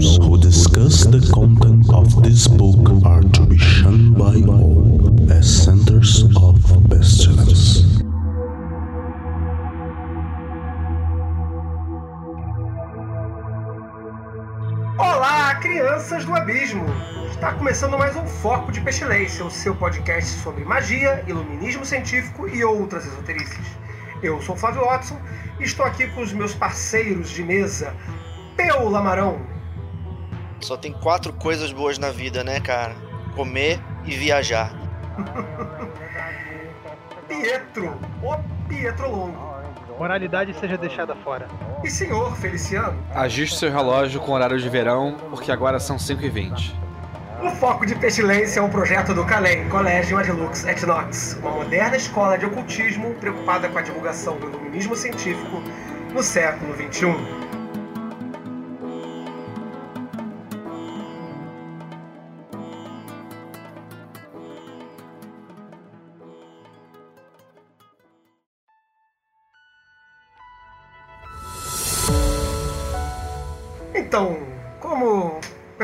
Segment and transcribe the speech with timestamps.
[0.00, 5.44] Those who discuss the content of this book are to be shunned by all as
[5.44, 6.56] centers of
[6.88, 7.84] pestilence.
[14.98, 16.86] Olá, crianças do abismo!
[17.30, 22.64] Está começando mais um Foco de Pestilência, o seu podcast sobre magia, iluminismo científico e
[22.64, 23.66] outras esoterices.
[24.22, 25.20] Eu sou Flávio Watson
[25.58, 27.94] e estou aqui com os meus parceiros de mesa,
[28.56, 29.59] Peu Lamarão,
[30.60, 32.94] Só tem quatro coisas boas na vida, né, cara?
[33.34, 34.72] Comer e viajar.
[37.28, 38.36] Pietro, o
[38.68, 39.50] Pietro Longo
[40.00, 41.46] Moralidade seja deixada fora.
[41.84, 42.98] e senhor Feliciano.
[43.14, 46.74] Ajuste seu relógio com horário de verão, porque agora são 5h20.
[47.42, 51.96] O Foco de Pestilência é um projeto do Calem, Colégio Adlux et Nox, uma moderna
[51.96, 55.62] escola de ocultismo preocupada com a divulgação do iluminismo científico
[56.14, 56.74] no século.
[56.74, 57.49] XXI.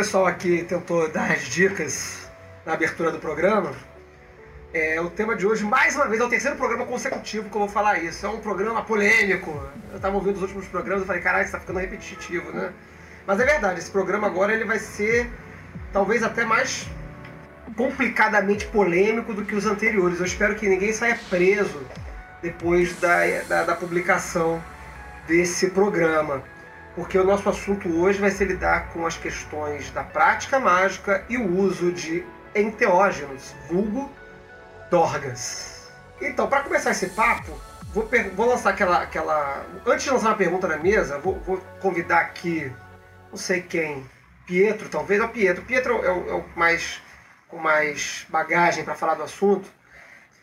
[0.07, 2.31] Pessoal aqui tentou dar as dicas
[2.65, 3.73] na abertura do programa,
[4.73, 7.63] é, o tema de hoje, mais uma vez, é o terceiro programa consecutivo que eu
[7.63, 8.25] vou falar isso.
[8.25, 9.51] É um programa polêmico.
[9.91, 12.73] Eu estava ouvindo os últimos programas e falei, caralho, isso tá ficando repetitivo, né?
[13.27, 15.29] Mas é verdade, esse programa agora ele vai ser
[15.93, 16.87] talvez até mais
[17.77, 20.21] complicadamente polêmico do que os anteriores.
[20.21, 21.85] Eu espero que ninguém saia preso
[22.41, 24.63] depois da, da, da publicação
[25.27, 26.45] desse programa.
[26.97, 31.37] Porque o nosso assunto hoje vai ser lidar com as questões da prática mágica e
[31.37, 34.11] o uso de enteógenos, vulgo
[34.91, 35.89] dorgas.
[36.21, 37.53] Então, para começar esse papo,
[37.93, 39.65] vou, vou lançar aquela, aquela.
[39.87, 42.73] Antes de lançar uma pergunta na mesa, vou, vou convidar aqui,
[43.31, 44.05] não sei quem,
[44.47, 45.63] Pietro, talvez, é o Pietro.
[45.65, 47.03] Pietro é o, é o mais
[47.49, 49.69] com mais bagagem para falar do assunto.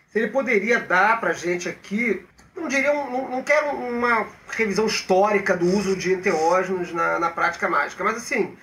[0.09, 2.25] Se ele poderia dar para gente aqui,
[2.55, 7.67] não diria, não, não quero uma revisão histórica do uso de enteógenos na, na prática
[7.67, 8.55] mágica, mas assim,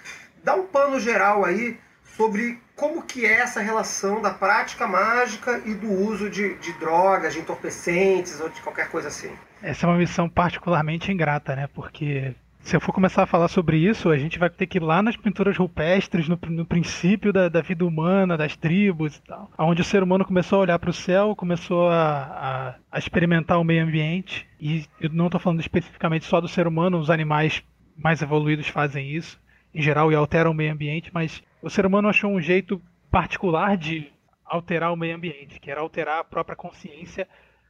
[0.42, 1.78] dá um pano geral aí
[2.16, 7.34] sobre como que é essa relação da prática mágica e do uso de, de drogas,
[7.34, 9.30] de entorpecentes ou de qualquer coisa assim.
[9.62, 11.68] Essa é uma missão particularmente ingrata, né?
[11.74, 14.82] Porque se eu for começar a falar sobre isso, a gente vai ter que ir
[14.82, 19.50] lá nas pinturas rupestres, no, no princípio da, da vida humana, das tribos e tal.
[19.58, 23.58] Onde o ser humano começou a olhar para o céu, começou a, a- a experimentar
[23.58, 24.46] o meio ambiente.
[24.60, 27.62] E eu não estou falando especificamente só do ser humano, os animais
[27.96, 29.40] mais evoluídos fazem isso,
[29.74, 33.76] em geral, e alteram o meio ambiente, mas o ser humano achou um jeito particular
[33.76, 34.08] de
[34.44, 37.26] alterar o meio ambiente, que era alterar a própria consciência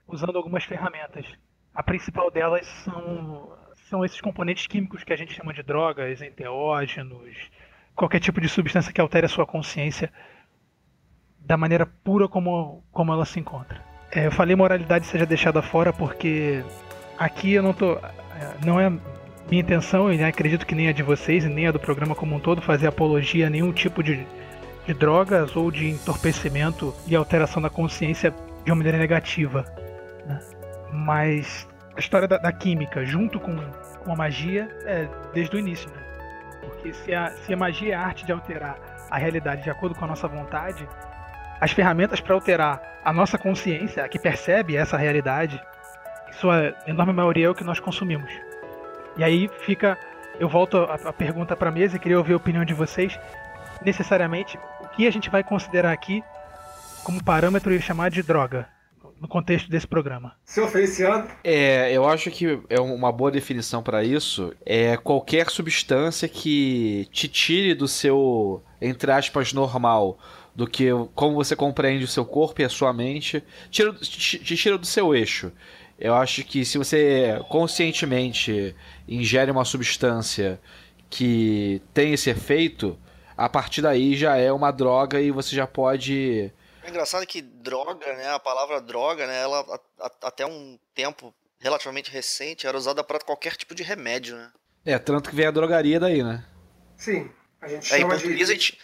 [0.07, 1.27] usando algumas ferramentas.
[1.75, 3.53] A principal delas são,
[3.91, 7.37] são esses componentes químicos que a gente chama de drogas, enteógenos,
[7.95, 10.13] qualquer tipo de substância que altere a sua consciência
[11.41, 13.83] da maneira pura como, como ela se encontra.
[14.13, 16.65] É, eu falei moralidade seja deixada fora porque
[17.19, 17.95] aqui eu não tô.
[17.95, 18.89] é, Não é
[19.51, 22.15] minha intenção, e né, acredito que nem a de vocês e nem a do programa
[22.15, 24.25] como um todo, fazer apologia a nenhum tipo de,
[24.87, 28.33] de drogas ou de entorpecimento e alteração da consciência
[28.65, 29.65] de uma maneira negativa.
[30.25, 30.41] né?
[30.93, 33.57] Mas a história da, da química junto com,
[34.05, 36.03] com a magia é desde o início, né?
[36.61, 38.77] Porque se a, se a magia é a arte de alterar
[39.11, 40.87] a realidade de acordo com a nossa vontade,
[41.61, 45.61] as ferramentas para alterar a nossa consciência, a que percebe essa realidade,
[46.29, 48.31] em sua enorme maioria é o que nós consumimos.
[49.17, 49.99] E aí fica,
[50.39, 53.19] eu volto a, a pergunta para a mesa e queria ouvir a opinião de vocês.
[53.85, 56.23] Necessariamente, o que a gente vai considerar aqui
[57.03, 58.69] como parâmetro e chamar de droga
[59.21, 60.35] no contexto desse programa?
[60.45, 66.27] Senhor Feliciano, É, eu acho que é uma boa definição para isso é qualquer substância
[66.29, 70.19] que te tire do seu, entre aspas, normal,
[70.55, 74.57] do que como você compreende o seu corpo e a sua mente, tira, te, te
[74.57, 75.53] tira do seu eixo.
[75.99, 78.75] Eu acho que se você conscientemente
[79.07, 80.59] ingere uma substância
[81.11, 82.99] que tem esse efeito,
[83.37, 86.51] a partir daí já é uma droga e você já pode
[86.91, 88.31] engraçado que droga, né?
[88.31, 89.41] A palavra droga, né?
[89.41, 94.37] Ela a- a- até um tempo relativamente recente era usada para qualquer tipo de remédio,
[94.37, 94.51] né?
[94.85, 96.45] É, tanto que vem a drogaria daí, né?
[96.97, 98.53] sim, a gente É, em chama português de...
[98.53, 98.79] a gente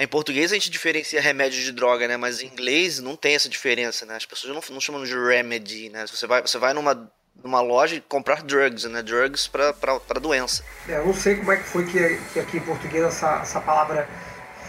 [0.00, 2.16] em português a gente diferencia remédio de droga, né?
[2.16, 4.14] Mas em inglês não tem essa diferença, né?
[4.16, 6.06] As pessoas não, não chamam de remedy, né?
[6.06, 7.10] Você vai, você vai numa,
[7.42, 9.02] numa loja e comprar drugs, né?
[9.02, 10.64] Drugs pra, pra, pra doença.
[10.88, 11.98] É, eu não sei como é que foi que,
[12.32, 14.08] que aqui em português essa, essa palavra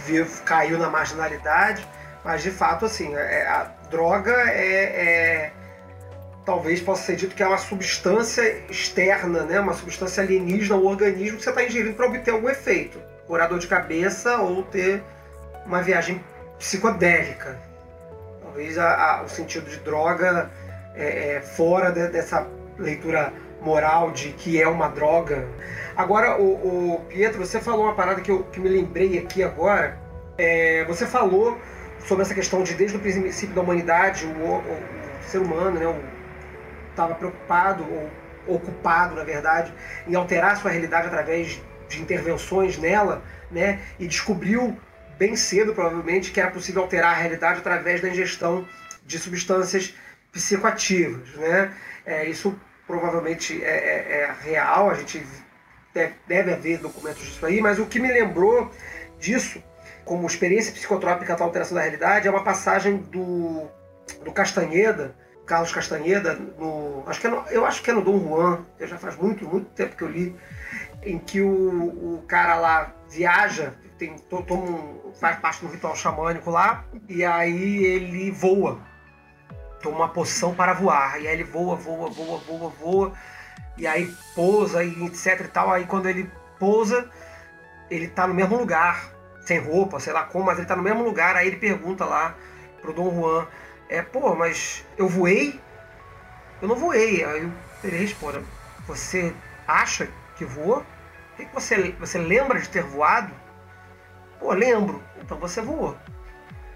[0.08, 1.88] veio- caiu na marginalidade,
[2.24, 5.52] mas de fato, assim, é- a droga é, é
[6.46, 9.60] talvez possa ser dito que é uma substância externa, né?
[9.60, 13.00] uma substância alienígena ao organismo que você está ingerindo para obter algum efeito.
[13.28, 15.04] Curar dor de cabeça ou ter
[15.64, 16.24] uma viagem
[16.58, 17.60] psicodélica.
[18.42, 20.50] Talvez a, a, o sentido de droga
[20.96, 22.48] é, é, fora de, dessa
[22.80, 23.32] leitura
[23.62, 25.48] moral de que é uma droga.
[25.96, 30.00] Agora, o, o Pietro, você falou uma parada que eu que me lembrei aqui agora.
[30.36, 31.60] É, você falou
[32.06, 36.02] sobre essa questão de desde o princípio da humanidade o, o, o ser humano, né,
[36.90, 37.86] estava preocupado
[38.46, 39.74] ou ocupado, na verdade,
[40.08, 44.78] em alterar sua realidade através de intervenções nela, né, e descobriu
[45.18, 48.66] bem cedo, provavelmente, que era possível alterar a realidade através da ingestão
[49.06, 49.94] de substâncias
[50.32, 51.30] psicoativas.
[51.36, 51.74] Né?
[52.06, 52.58] É, isso
[52.88, 55.24] provavelmente é, é, é, real, a gente
[55.94, 58.72] deve, deve haver documentos disso aí, mas o que me lembrou
[59.20, 59.62] disso,
[60.10, 63.68] como experiência psicotrópica da alteração da realidade, é uma passagem do,
[64.26, 65.16] do Castanheda,
[65.46, 68.98] Carlos Castanheda, no, acho que é no, eu acho que é no Dom Juan, já
[68.98, 70.36] faz muito, muito tempo que eu li,
[71.04, 76.50] em que o, o cara lá viaja tem, toma um, faz parte do ritual xamânico
[76.50, 78.80] lá, e aí ele voa.
[79.80, 81.22] Toma uma poção para voar.
[81.22, 83.14] E aí ele voa, voa, voa, voa, voa.
[83.78, 85.72] E aí pousa e etc e tal.
[85.72, 87.08] Aí quando ele pousa,
[87.92, 89.19] ele tá no mesmo lugar,
[89.50, 91.36] sem roupa, sei lá como, mas ele tá no mesmo lugar.
[91.36, 92.36] Aí ele pergunta lá
[92.82, 93.48] pro Dom Juan:
[93.90, 95.60] É, pô, mas eu voei?
[96.62, 97.24] Eu não voei.
[97.24, 97.52] Aí
[97.84, 98.40] ele responde:
[98.88, 99.34] Você
[99.68, 100.86] acha que voou?
[101.36, 103.34] Que você, você lembra de ter voado?
[104.40, 105.02] Pô, lembro.
[105.22, 105.98] Então você voou.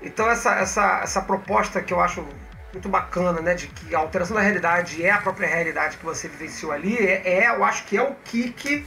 [0.02, 2.26] Então essa, essa, essa proposta que eu acho
[2.74, 6.28] muito bacana, né, de que a alteração da realidade é a própria realidade que você
[6.28, 8.84] vivenciou ali, é, é eu acho que é o kick,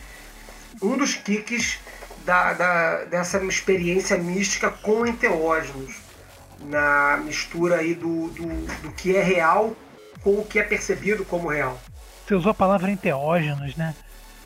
[0.83, 1.79] um dos kicks
[2.27, 5.95] da, da, dessa experiência mística com enteógenos,
[6.61, 8.47] na mistura aí do, do,
[8.83, 9.75] do que é real
[10.23, 11.81] com o que é percebido como real.
[12.27, 13.95] Você usou a palavra enteógenos, né?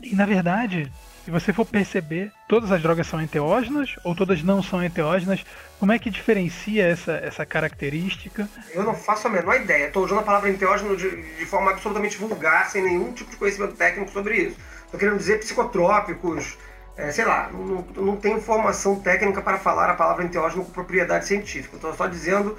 [0.03, 0.91] E na verdade,
[1.25, 5.43] se você for perceber, todas as drogas são enteógenas ou todas não são enteógenas?
[5.79, 8.47] Como é que diferencia essa, essa característica?
[8.71, 9.87] Eu não faço a menor ideia.
[9.87, 13.73] Estou usando a palavra enteógeno de, de, forma absolutamente vulgar, sem nenhum tipo de conhecimento
[13.75, 14.57] técnico sobre isso.
[14.85, 16.57] Estou querendo dizer psicotrópicos,
[16.97, 21.25] é, sei lá, não, não tenho formação técnica para falar a palavra enteógeno com propriedade
[21.25, 21.75] científica.
[21.75, 22.57] Estou só dizendo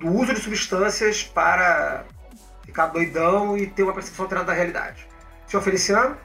[0.00, 2.04] do uso de substâncias para
[2.64, 5.06] ficar doidão e ter uma percepção alterada da realidade.
[5.46, 6.16] Senhor Feliciano?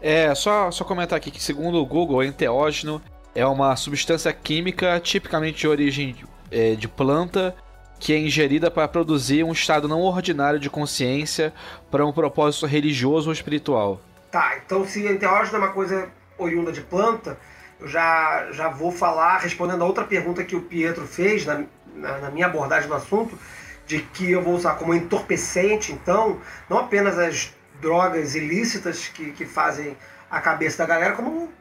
[0.00, 3.00] É, só, só comentar aqui que segundo o Google, enteógeno
[3.34, 6.16] é uma substância química tipicamente de origem
[6.50, 7.54] é, de planta
[7.98, 11.52] que é ingerida para produzir um estado não ordinário de consciência
[11.88, 14.00] para um propósito religioso ou espiritual.
[14.30, 16.10] Tá, então se enteógeno é uma coisa
[16.42, 17.38] oriunda de planta,
[17.80, 22.18] eu já, já vou falar, respondendo a outra pergunta que o Pietro fez na, na,
[22.18, 23.38] na minha abordagem do assunto,
[23.86, 29.44] de que eu vou usar como entorpecente, então, não apenas as drogas ilícitas que, que
[29.44, 29.96] fazem
[30.30, 31.52] a cabeça da galera, como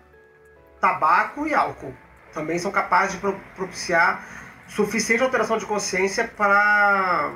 [0.80, 1.94] tabaco e álcool.
[2.34, 4.24] Também são capazes de propiciar
[4.68, 7.34] suficiente alteração de consciência para.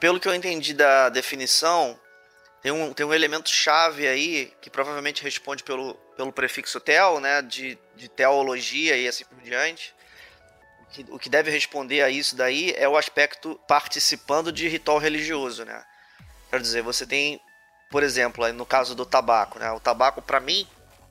[0.00, 1.98] Pelo que eu entendi da definição,
[2.62, 7.42] tem um, tem um elemento chave aí que provavelmente responde pelo, pelo prefixo tel, né,
[7.42, 9.94] de, de teologia e assim por diante.
[11.08, 15.84] O que deve responder a isso daí é o aspecto participando de ritual religioso, né?
[16.50, 17.40] Quer dizer, você tem
[17.94, 19.70] por exemplo, no caso do tabaco, né?
[19.70, 20.66] O tabaco para mim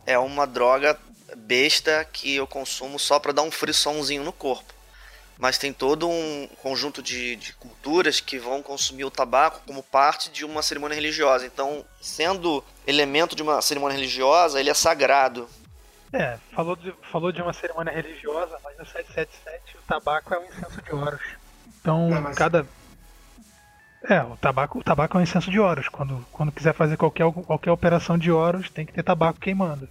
[0.05, 1.00] é uma droga
[1.33, 4.73] besta que eu consumo só para dar um frissonzinho no corpo.
[5.43, 10.31] Mas tem todo um conjunto de, de, culturas que vão consumir o tabaco como parte
[10.31, 11.45] de uma cerimônia religiosa.
[11.45, 15.50] Então, sendo elemento de uma cerimônia religiosa, ele é sagrado.
[16.13, 20.45] É, falou de, falou de uma cerimônia religiosa, mas no 777 o tabaco é um
[20.45, 21.21] incenso de Horus.
[21.81, 22.38] Então, Não, mas...
[22.38, 22.65] cada
[24.09, 25.89] é, o tabaco, o tabaco é um incenso de Horus.
[25.89, 29.89] Quando, quando quiser fazer qualquer, qualquer operação de Horus, tem que ter tabaco queimando.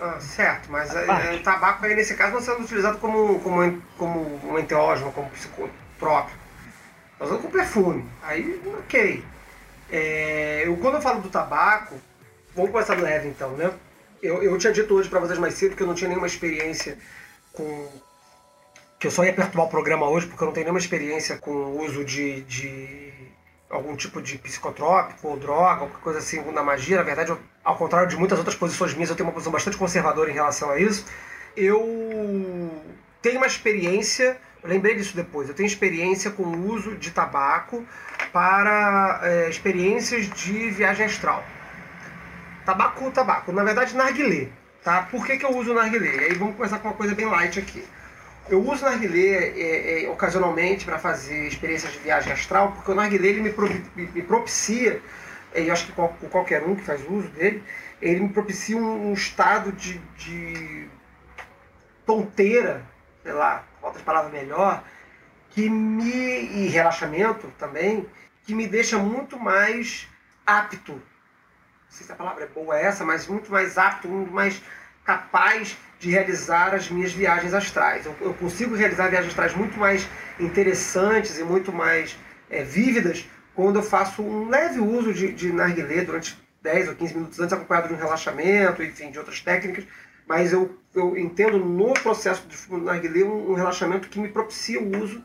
[0.00, 4.50] Ah, certo, mas é, o tabaco aí nesse caso não sendo utilizado como, como, como
[4.50, 6.38] um enteógeno, como psicotrópico.
[7.12, 8.08] Está usando com perfume.
[8.22, 9.22] Aí, ok.
[9.92, 12.00] É, eu, quando eu falo do tabaco,
[12.54, 13.70] vamos começar leve então, né?
[14.22, 16.96] Eu, eu tinha dito hoje para vocês mais cedo que eu não tinha nenhuma experiência
[17.52, 17.86] com.
[18.98, 21.50] que eu só ia perturbar o programa hoje porque eu não tenho nenhuma experiência com
[21.50, 23.12] o uso de, de
[23.70, 26.96] algum tipo de psicotrópico ou droga, alguma coisa assim na magia.
[26.96, 29.76] Na verdade, eu, ao contrário de muitas outras posições minhas, eu tenho uma posição bastante
[29.76, 31.06] conservadora em relação a isso.
[31.56, 31.80] Eu
[33.22, 37.86] tenho uma experiência, lembrei disso depois, eu tenho experiência com o uso de tabaco
[38.32, 41.44] para é, experiências de viagem astral.
[42.66, 43.52] Tabaco, tabaco.
[43.52, 44.48] Na verdade, narguilé.
[44.82, 45.02] Tá?
[45.02, 46.16] Por que, que eu uso narguilé?
[46.16, 47.84] E aí vamos começar com uma coisa bem light aqui.
[48.50, 52.94] Eu uso o narguilé é, é, ocasionalmente para fazer experiências de viagem astral, porque o
[52.94, 53.54] narguilé ele me,
[53.94, 55.00] me, me propicia,
[55.54, 57.62] e eu acho que qual, qualquer um que faz uso dele,
[58.02, 60.88] ele me propicia um, um estado de, de
[62.04, 62.84] tonteira,
[63.22, 64.82] sei lá, falta de palavra melhor,
[65.50, 66.10] que me.
[66.10, 68.04] e relaxamento também,
[68.44, 70.08] que me deixa muito mais
[70.44, 70.92] apto.
[70.92, 71.00] Não
[71.88, 74.60] sei se a palavra é boa essa, mas muito mais apto, muito mais
[75.04, 78.06] capaz de realizar as minhas viagens astrais.
[78.06, 80.08] Eu, eu consigo realizar viagens astrais muito mais
[80.40, 82.16] interessantes e muito mais
[82.48, 87.14] é, vívidas quando eu faço um leve uso de, de narguilé durante 10 ou 15
[87.14, 89.84] minutos antes, acompanhado de um relaxamento, enfim, de outras técnicas.
[90.26, 95.02] Mas eu, eu entendo no processo de narguilé um, um relaxamento que me propicia o
[95.02, 95.22] uso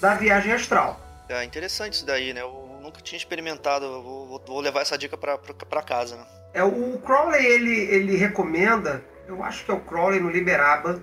[0.00, 1.00] da viagem astral.
[1.28, 2.40] É interessante isso daí, né?
[2.40, 6.26] Eu nunca tinha experimentado, vou, vou levar essa dica para casa, né?
[6.54, 11.02] É, o Crowley, ele, ele recomenda, eu acho que é o Crowley no Liberaba,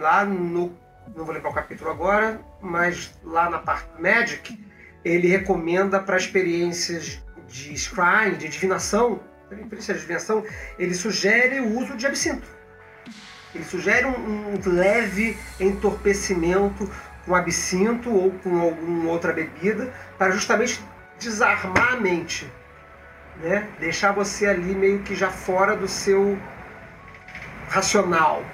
[0.00, 0.76] lá no,
[1.14, 4.58] não vou lembrar o capítulo agora, mas lá na parte Magic,
[5.04, 9.20] ele recomenda para experiências de scrying, de divinação,
[9.50, 10.44] experiência de divinação,
[10.78, 12.46] ele sugere o uso de absinto.
[13.54, 16.88] Ele sugere um, um leve entorpecimento
[17.24, 20.80] com absinto ou com alguma outra bebida para justamente
[21.18, 22.50] desarmar a mente,
[23.42, 23.68] né?
[23.80, 26.38] Deixar você ali meio que já fora do seu
[27.70, 28.44] racional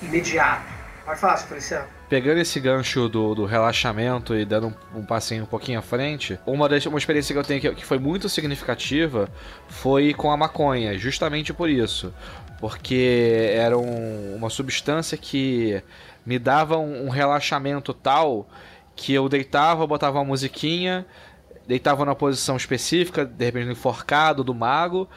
[0.00, 0.62] imediato.
[1.04, 1.86] Pode falar, Feliciano.
[2.08, 6.38] Pegando esse gancho do, do relaxamento e dando um, um, passinho um pouquinho à frente,
[6.46, 9.28] uma, das, uma experiência que eu tenho que, que foi muito significativa
[9.68, 12.14] foi com a maconha, justamente por isso.
[12.60, 15.82] Porque era um, uma substância que
[16.24, 18.48] me dava um, um relaxamento tal
[18.94, 21.04] que eu deitava, botava uma musiquinha,
[21.66, 25.08] deitava na posição específica, de repente enforcado do mago,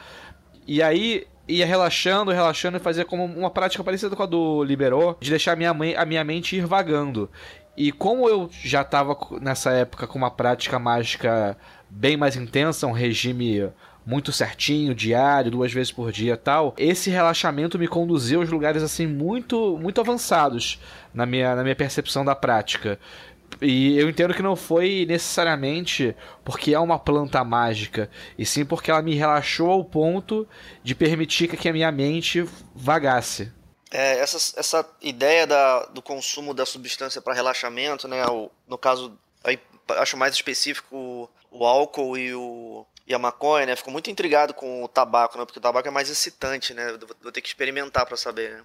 [0.66, 5.16] e aí ia relaxando, relaxando e fazia como uma prática parecida com a do Liberou,
[5.20, 7.30] de deixar a minha, a minha mente ir vagando.
[7.76, 11.56] E como eu já estava nessa época com uma prática mágica
[11.90, 13.70] bem mais intensa, um regime
[14.06, 19.04] muito certinho, diário, duas vezes por dia tal, esse relaxamento me conduziu aos lugares assim
[19.04, 20.80] muito muito avançados
[21.12, 23.00] na minha, na minha percepção da prática.
[23.60, 28.90] E eu entendo que não foi necessariamente porque é uma planta mágica, e sim porque
[28.90, 30.46] ela me relaxou ao ponto
[30.82, 33.52] de permitir que a minha mente vagasse.
[33.90, 38.26] É, essa, essa ideia da, do consumo da substância para relaxamento, né?
[38.26, 43.76] O, no caso, aí, acho mais específico o álcool e o, e a maconha, né?
[43.76, 45.44] Fico muito intrigado com o tabaco, né?
[45.44, 46.98] Porque o tabaco é mais excitante, né?
[47.22, 48.64] Vou ter que experimentar para saber, né?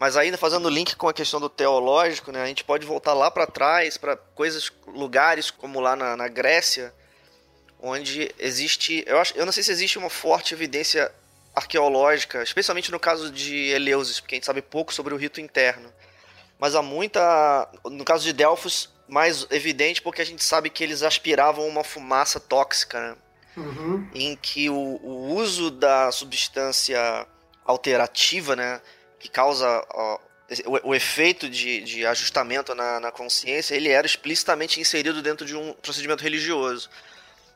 [0.00, 2.42] Mas ainda fazendo link com a questão do teológico, né?
[2.42, 6.94] A gente pode voltar lá para trás, para coisas, lugares como lá na, na, Grécia,
[7.78, 11.12] onde existe, eu acho, eu não sei se existe uma forte evidência
[11.54, 15.92] arqueológica, especialmente no caso de Eleusis, porque a gente sabe pouco sobre o rito interno.
[16.58, 21.02] Mas há muita, no caso de Delfos, mais evidente porque a gente sabe que eles
[21.02, 23.16] aspiravam uma fumaça tóxica, né?
[23.54, 24.08] uhum.
[24.14, 27.26] em que o, o, uso da substância
[27.64, 28.80] alterativa, né,
[29.20, 30.18] que causa ó,
[30.66, 35.54] o, o, efeito de, de ajustamento na, na, consciência, ele era explicitamente inserido dentro de
[35.54, 36.90] um procedimento religioso.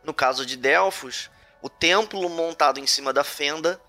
[0.05, 1.29] No caso de Delfos,
[1.61, 3.81] o templo montado em cima da fenda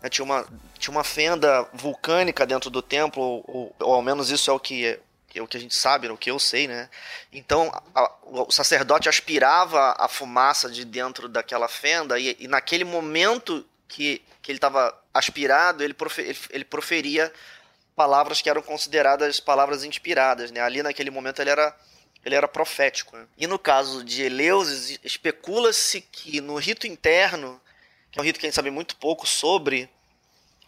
[0.00, 0.46] né, tinha, uma,
[0.78, 4.98] tinha uma fenda vulcânica dentro do templo, ou, ou, ao menos isso é o que
[5.28, 6.88] que é o que a gente sabe, o que eu sei, né?
[7.30, 13.66] Então a, o sacerdote aspirava a fumaça de dentro daquela fenda e, e naquele momento
[13.86, 17.32] que, que ele estava aspirado, ele, profer, ele proferia
[17.96, 20.60] palavras que eram consideradas palavras inspiradas, né?
[20.60, 21.76] Ali naquele momento ele era
[22.24, 23.16] ele era profético.
[23.16, 23.26] Né?
[23.36, 27.60] E no caso de Eleusis, especula-se que no rito interno,
[28.12, 29.90] que é um rito que a gente sabe muito pouco sobre,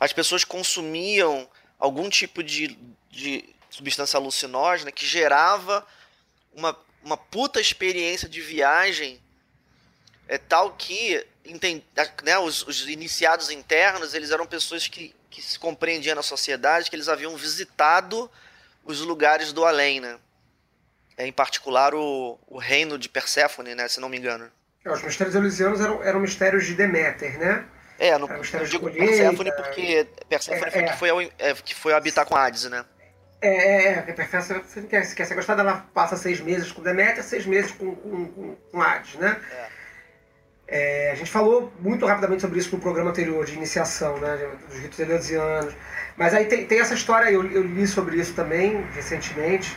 [0.00, 2.76] as pessoas consumiam algum tipo de,
[3.10, 5.86] de substância alucinógena que gerava
[6.52, 9.20] uma, uma puta experiência de viagem
[10.26, 11.24] é tal que
[12.24, 16.96] né, os, os, iniciados internos eles eram pessoas que, que se compreendiam na sociedade que
[16.96, 18.30] eles haviam visitado
[18.84, 20.18] os lugares do além né
[21.16, 24.50] é, em particular o, o reino de Perséfone né se não me engano
[24.84, 27.66] é, os mistérios eleusianos eram, eram mistérios de Deméter né
[27.98, 30.88] é, no, eu digo Perséfone porque Perséfone é, foi, é.
[30.88, 32.84] Que, foi ao, é, que foi habitar com Hades, né?
[33.40, 36.82] É, é, é, Perfeita, você quer, se quer ser gostada, ela passa seis meses com
[36.82, 39.40] Deméter, seis meses com, com, com, com Hades, né?
[39.52, 39.77] É.
[40.70, 44.78] É, a gente falou muito rapidamente sobre isso no programa anterior de iniciação, né, dos
[44.78, 45.74] ritos eleusianos.
[46.14, 49.74] Mas aí tem, tem essa história, eu, eu, li sobre isso também recentemente,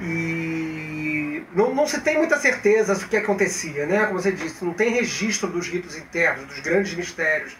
[0.00, 4.06] e não, não se tem muita certeza do que acontecia, né?
[4.06, 7.54] Como você disse, não tem registro dos ritos internos, dos grandes mistérios.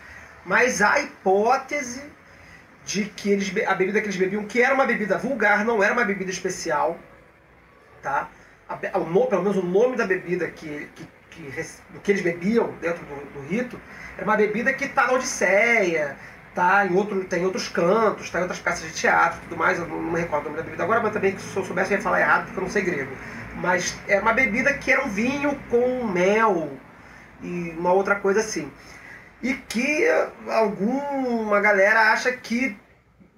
[0.46, 2.02] Mas há hipótese
[2.84, 5.92] de que eles, a bebida que eles bebiam, que era uma bebida vulgar, não era
[5.92, 6.98] uma bebida especial,
[8.02, 8.30] tá?
[8.66, 11.06] A, o, pelo menos o nome da bebida que, que,
[11.40, 13.80] que, do que eles bebiam dentro do, do rito
[14.16, 16.16] era uma bebida que está na Odisseia,
[16.54, 19.86] tá em outro, tem outros cantos, tá em outras peças de teatro tudo mais, eu
[19.86, 21.98] não, não me recordo o nome da bebida agora, mas também se eu soubesse eu
[21.98, 23.12] ia falar errado porque eu não sei grego.
[23.56, 26.70] Mas é uma bebida que era um vinho com mel
[27.42, 28.70] e uma outra coisa assim.
[29.42, 30.06] E que
[30.48, 32.76] alguma galera acha que,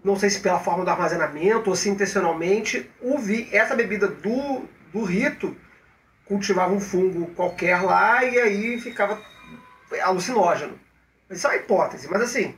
[0.02, 4.64] não sei se pela forma do armazenamento ou se intencionalmente, o vi, essa bebida do,
[4.92, 5.56] do rito
[6.26, 9.20] cultivava um fungo qualquer lá e aí ficava
[10.02, 10.78] alucinógeno.
[11.30, 12.56] Isso é uma hipótese, mas assim,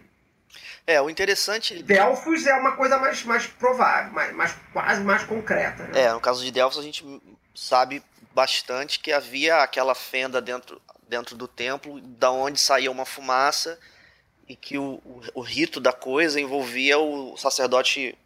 [0.87, 1.83] é, o interessante.
[1.83, 5.85] Delfos é uma coisa mais, mais provável, mais, mais, quase mais concreta.
[5.85, 6.03] Né?
[6.03, 7.05] É, no caso de Delfos a gente
[7.55, 8.03] sabe
[8.35, 13.79] bastante que havia aquela fenda dentro, dentro do templo, da onde saía uma fumaça,
[14.47, 18.19] e que o, o, o rito da coisa envolvia o sacerdote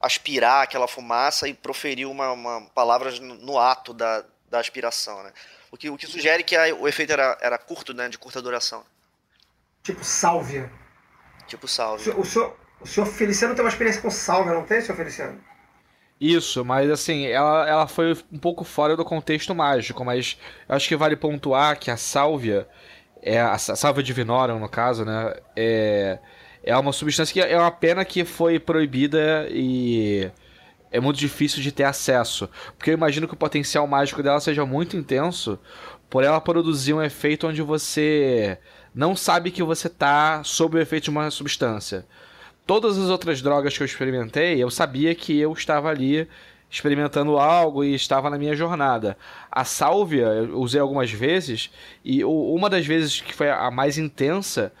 [0.00, 5.32] aspirar aquela fumaça e proferir uma, uma palavras no, no, ato da, da aspiração, né?
[5.70, 8.08] O que, o que sugere que a, o efeito era, era curto, né?
[8.08, 8.84] De curta duração.
[9.82, 10.70] Tipo sálvia.
[11.46, 12.10] Tipo salve.
[12.10, 15.40] O senhor, o senhor Feliciano tem uma experiência com salve, não tem, senhor Feliciano?
[16.20, 20.38] Isso, mas assim, ela, ela foi um pouco fora do contexto mágico, mas
[20.68, 22.68] eu acho que vale pontuar que a sálvia,
[23.22, 26.18] é a, a sálvia de Vinorum, no caso, né, é,
[26.62, 30.30] é uma substância que é uma pena que foi proibida e
[30.90, 34.66] é muito difícil de ter acesso, porque eu imagino que o potencial mágico dela seja
[34.66, 35.58] muito intenso,
[36.08, 38.58] por ela produzir um efeito onde você
[38.94, 42.04] não sabe que você está sob o efeito de uma substância.
[42.66, 46.28] Todas as outras drogas que eu experimentei, eu sabia que eu estava ali
[46.70, 49.16] experimentando algo e estava na minha jornada.
[49.50, 51.70] A sálvia eu usei algumas vezes
[52.04, 54.72] e uma das vezes que foi a mais intensa,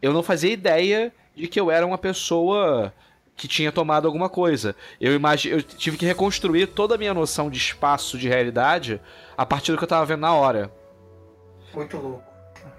[0.00, 2.92] eu não fazia ideia de que eu era uma pessoa
[3.38, 4.76] que tinha tomado alguma coisa.
[5.00, 9.00] Eu imagi eu tive que reconstruir toda a minha noção de espaço, de realidade,
[9.36, 10.70] a partir do que eu estava vendo na hora.
[11.72, 12.28] Muito louco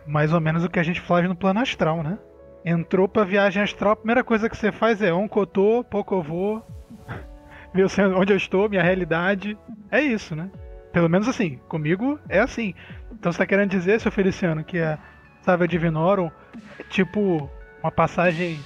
[0.10, 2.18] mais ou menos o que a gente faz no plano astral, né?
[2.66, 6.62] Entrou pra viagem astral, a primeira coisa que você faz é oncotô, pocovô,
[7.74, 7.86] ver
[8.16, 9.58] onde eu estou, minha realidade.
[9.92, 10.50] É isso, né?
[10.92, 12.74] Pelo menos assim, comigo é assim.
[13.12, 14.98] Então você tá querendo dizer, seu Feliciano, que a
[15.44, 16.32] Sávia Divinorum
[16.80, 17.50] é tipo
[17.82, 18.60] uma passagem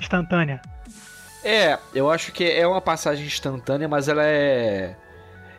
[0.00, 0.60] instantânea?
[1.44, 4.96] É, eu acho que é uma passagem instantânea, mas ela é.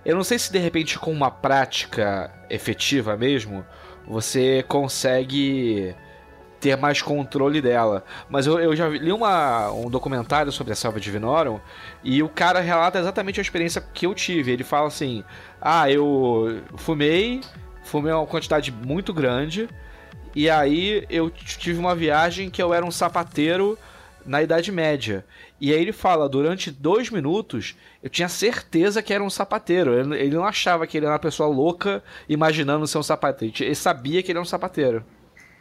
[0.06, 3.66] Eu não sei se de repente com uma prática efetiva mesmo,
[4.08, 5.96] você consegue
[6.60, 8.04] ter mais controle dela.
[8.30, 11.60] Mas eu, eu já li uma, um documentário sobre a Selva de Vinorum
[12.04, 14.52] e o cara relata exatamente a experiência que eu tive.
[14.52, 15.24] Ele fala assim:
[15.62, 17.42] Ah, eu fumei,
[17.84, 19.70] fumei uma quantidade muito grande,
[20.36, 23.78] e aí eu tive uma viagem que eu era um sapateiro
[24.26, 25.26] na Idade Média.
[25.62, 29.94] E aí ele fala, durante dois minutos, eu tinha certeza que era um sapateiro.
[30.16, 33.54] Ele não achava que ele era uma pessoa louca imaginando ser um sapateiro.
[33.60, 35.04] Ele sabia que ele era um sapateiro.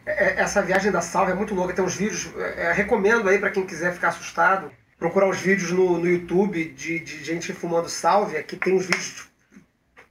[0.06, 1.74] É, é, essa viagem da salva é muito louca.
[1.74, 5.98] Tem uns vídeos, é, recomendo aí para quem quiser ficar assustado, procurar os vídeos no,
[5.98, 9.28] no YouTube de, de gente fumando sálvia, que tem uns vídeos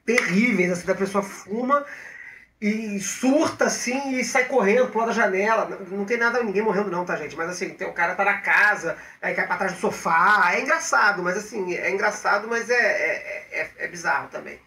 [0.06, 1.86] terríveis, assim, da pessoa fuma
[2.60, 5.80] e surta assim e sai correndo, pula da janela.
[5.92, 7.36] Não tem nada, ninguém morrendo não, tá, gente?
[7.36, 10.52] Mas assim, tem, o cara tá na casa, aí cai pra trás do sofá.
[10.54, 14.60] É engraçado, mas assim, é engraçado, mas é, é, é, é bizarro também.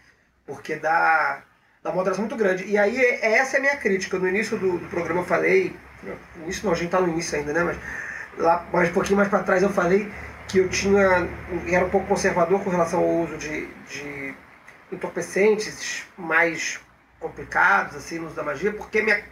[0.47, 1.43] Porque dá,
[1.83, 2.65] dá uma alteração muito grande.
[2.65, 4.19] E aí, essa é a minha crítica.
[4.19, 5.77] No início do, do programa eu falei.
[6.37, 7.65] Início não, a gente tá no início ainda, né?
[7.65, 7.77] Mas
[8.39, 10.11] lá mais um pouquinho mais para trás eu falei
[10.49, 11.29] que eu tinha.
[11.69, 14.35] era um pouco conservador com relação ao uso de, de
[14.93, 16.81] entorpecentes mais
[17.21, 19.23] complicados assim no uso da magia, porque minha,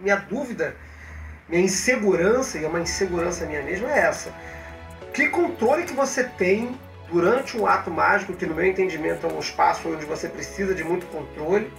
[0.00, 0.76] minha dúvida,
[1.48, 4.32] minha insegurança, e é uma insegurança minha mesmo, é essa.
[5.12, 6.78] Que controle que você tem
[7.10, 10.82] durante um ato mágico, que no meu entendimento é um espaço onde você precisa de
[10.82, 11.70] muito controle,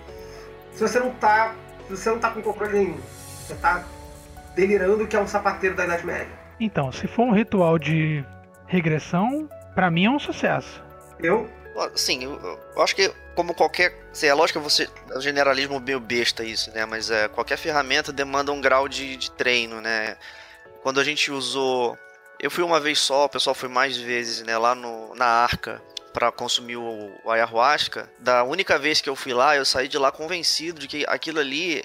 [0.74, 1.56] se você não está
[1.88, 3.84] se você não tá com controle nenhum, você está
[4.56, 6.28] delirando que é um sapateiro da Idade Média.
[6.60, 8.26] Então, se for um ritual de
[8.65, 10.84] regressão, para mim é um sucesso.
[11.20, 11.48] Eu?
[11.96, 13.93] Sim, eu acho que como qualquer.
[14.12, 14.89] Assim, é lógico que você.
[15.12, 16.86] É um generalismo meio besta isso, né?
[16.86, 20.17] Mas é, qualquer ferramenta demanda um grau de, de treino, né?
[20.82, 21.98] Quando a gente usou.
[22.39, 24.58] Eu fui uma vez só, o pessoal foi mais vezes, né?
[24.58, 25.82] Lá no, na arca
[26.13, 28.10] para consumir o, o ayahuasca.
[28.19, 31.39] Da única vez que eu fui lá, eu saí de lá convencido de que aquilo
[31.39, 31.84] ali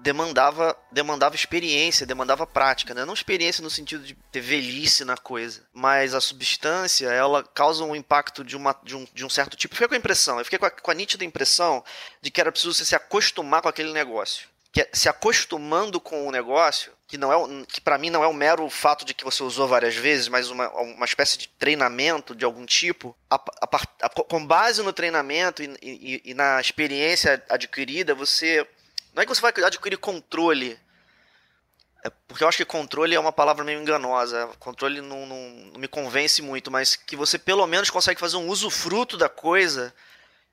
[0.00, 3.04] demandava demandava experiência, demandava prática, né?
[3.04, 7.94] Não experiência no sentido de ter velhice na coisa, mas a substância, ela causa um
[7.94, 9.74] impacto de, uma, de, um, de um certo tipo.
[9.74, 11.84] Eu fiquei com a impressão, eu fiquei com a, com a nítida impressão
[12.20, 14.48] de que era preciso você se acostumar com aquele negócio.
[14.72, 18.28] Que é, se acostumando com o negócio, que não é que para mim não é
[18.28, 22.34] um mero fato de que você usou várias vezes, mas uma, uma espécie de treinamento
[22.34, 27.42] de algum tipo, a, a, a, com base no treinamento e, e, e, na experiência
[27.48, 28.66] adquirida, você
[29.16, 30.78] não é que você vai adquirir controle,
[32.04, 35.80] é porque eu acho que controle é uma palavra meio enganosa, controle não, não, não
[35.80, 39.92] me convence muito, mas que você pelo menos consegue fazer um usufruto da coisa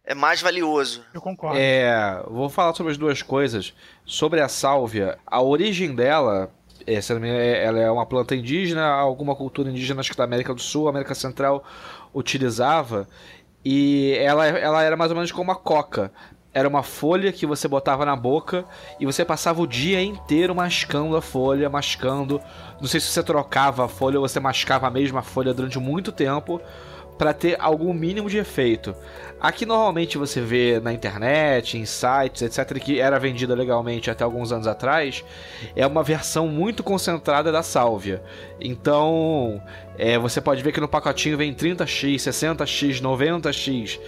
[0.05, 1.03] é mais valioso.
[1.13, 1.57] Eu concordo.
[1.59, 3.73] É, vou falar sobre as duas coisas.
[4.05, 6.51] Sobre a sálvia, a origem dela,
[6.85, 10.89] essa, ela é uma planta indígena, alguma cultura indígena, acho que da América do Sul,
[10.89, 11.63] América Central,
[12.13, 13.07] utilizava.
[13.63, 16.11] E ela, ela era mais ou menos como a coca.
[16.53, 18.63] Era uma folha que você botava na boca
[18.99, 22.39] e você passava o dia inteiro mascando a folha, mascando.
[22.79, 26.11] Não sei se você trocava a folha ou você mascava a mesma folha durante muito
[26.11, 26.61] tempo
[27.17, 28.95] para ter algum mínimo de efeito.
[29.39, 34.51] Aqui normalmente você vê na internet, em sites, etc, que era vendida legalmente até alguns
[34.51, 35.23] anos atrás,
[35.75, 38.23] é uma versão muito concentrada da sálvia.
[38.59, 39.61] Então,
[39.97, 43.99] é, você pode ver que no pacotinho vem 30x, 60x, 90x,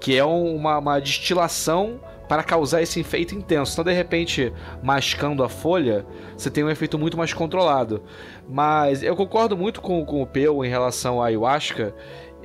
[0.00, 3.72] que é uma, uma destilação para causar esse efeito intenso.
[3.72, 8.02] Então, de repente, mascando a folha, você tem um efeito muito mais controlado.
[8.48, 11.94] Mas eu concordo muito com, com o Peu em relação à ayahuasca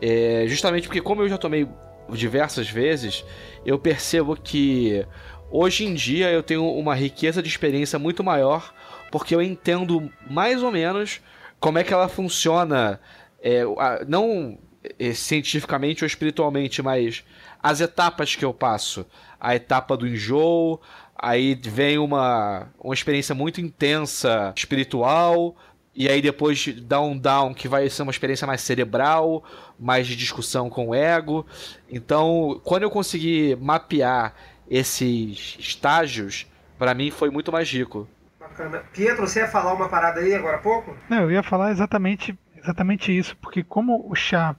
[0.01, 1.67] é, justamente porque, como eu já tomei
[2.09, 3.23] diversas vezes,
[3.65, 5.05] eu percebo que
[5.51, 8.73] hoje em dia eu tenho uma riqueza de experiência muito maior,
[9.11, 11.21] porque eu entendo mais ou menos
[11.59, 12.99] como é que ela funciona,
[13.41, 13.63] é,
[14.07, 14.57] não
[14.97, 17.23] é, cientificamente ou espiritualmente, mas
[17.61, 19.05] as etapas que eu passo.
[19.39, 20.81] A etapa do enjoo,
[21.15, 25.55] aí vem uma, uma experiência muito intensa espiritual,
[25.99, 29.43] e aí depois dá um down que vai ser uma experiência mais cerebral,
[29.77, 31.45] mais de discussão com o ego.
[31.91, 34.33] Então, quando eu consegui mapear
[34.71, 38.07] esses estágios, para mim foi muito mais rico.
[38.39, 38.81] Bacana.
[38.93, 40.95] Pietro, você ia falar uma parada aí agora há pouco?
[41.09, 44.55] Não, eu ia falar exatamente, exatamente isso, porque como o chá,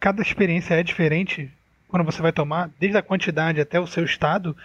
[0.00, 1.52] cada experiência é diferente
[1.86, 4.56] quando você vai tomar, desde a quantidade até o seu estado,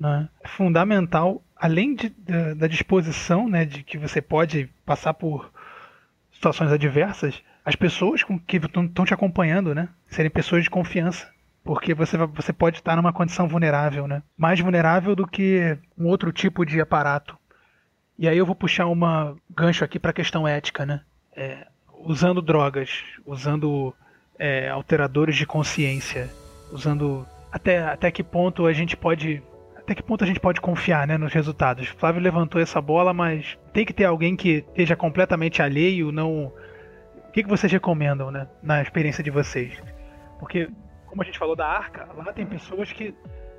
[0.00, 5.50] né, é fundamental, além de, da, da disposição, né, de que você pode passar por
[6.32, 9.88] situações adversas, as pessoas com que estão te acompanhando, né?
[10.06, 11.32] Serem pessoas de confiança.
[11.62, 14.22] Porque você, você pode estar numa condição vulnerável, né?
[14.36, 17.38] Mais vulnerável do que um outro tipo de aparato.
[18.18, 21.00] E aí eu vou puxar uma gancho aqui para a questão ética, né?
[21.34, 21.66] É,
[22.00, 23.94] usando drogas, usando
[24.38, 26.28] é, alteradores de consciência,
[26.70, 29.42] usando até, até que ponto a gente pode
[29.84, 31.88] até que ponto a gente pode confiar né, nos resultados.
[31.88, 36.52] Flávio levantou essa bola, mas tem que ter alguém que esteja completamente alheio, não
[37.34, 39.76] que, que vocês recomendam, né, na experiência de vocês?
[40.38, 40.70] Porque,
[41.06, 43.12] como a gente falou da arca, lá tem pessoas que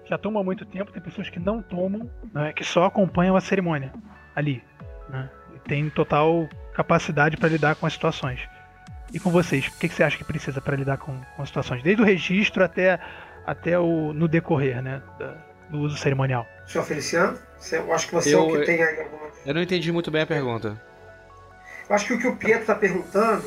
[0.06, 3.42] já tomam há muito tempo, tem pessoas que não tomam, né, que só acompanham a
[3.42, 3.92] cerimônia
[4.34, 4.64] ali,
[5.10, 8.40] né, e tem total capacidade para lidar com as situações.
[9.14, 11.50] E com vocês, o que, que você acha que precisa para lidar com, com as
[11.50, 11.84] situações?
[11.84, 12.98] Desde o registro até,
[13.46, 15.02] até o no decorrer, né,
[15.70, 16.48] do uso cerimonial.
[16.68, 17.38] Senhor Feliciano,
[17.72, 19.34] eu acho que você eu, é o que tem aí algumas.
[19.46, 20.82] Eu não entendi muito bem a pergunta.
[21.88, 23.44] Eu acho que o que o Pietro está perguntando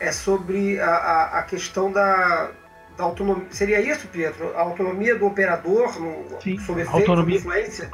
[0.00, 2.50] é sobre a, a, a questão da,
[2.96, 3.46] da, autonomia.
[3.50, 4.56] Seria isso, Pietro?
[4.56, 7.90] A autonomia do operador no, Sim, sob efeito, autonomia, sob influência?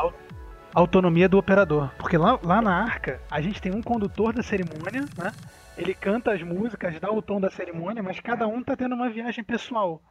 [0.74, 1.90] autonomia do operador.
[1.98, 5.32] Porque lá, lá na arca, a gente tem um condutor da cerimônia, né?
[5.76, 9.08] Ele canta as músicas, dá o tom da cerimônia, mas cada um tá tendo uma
[9.08, 10.02] viagem pessoal.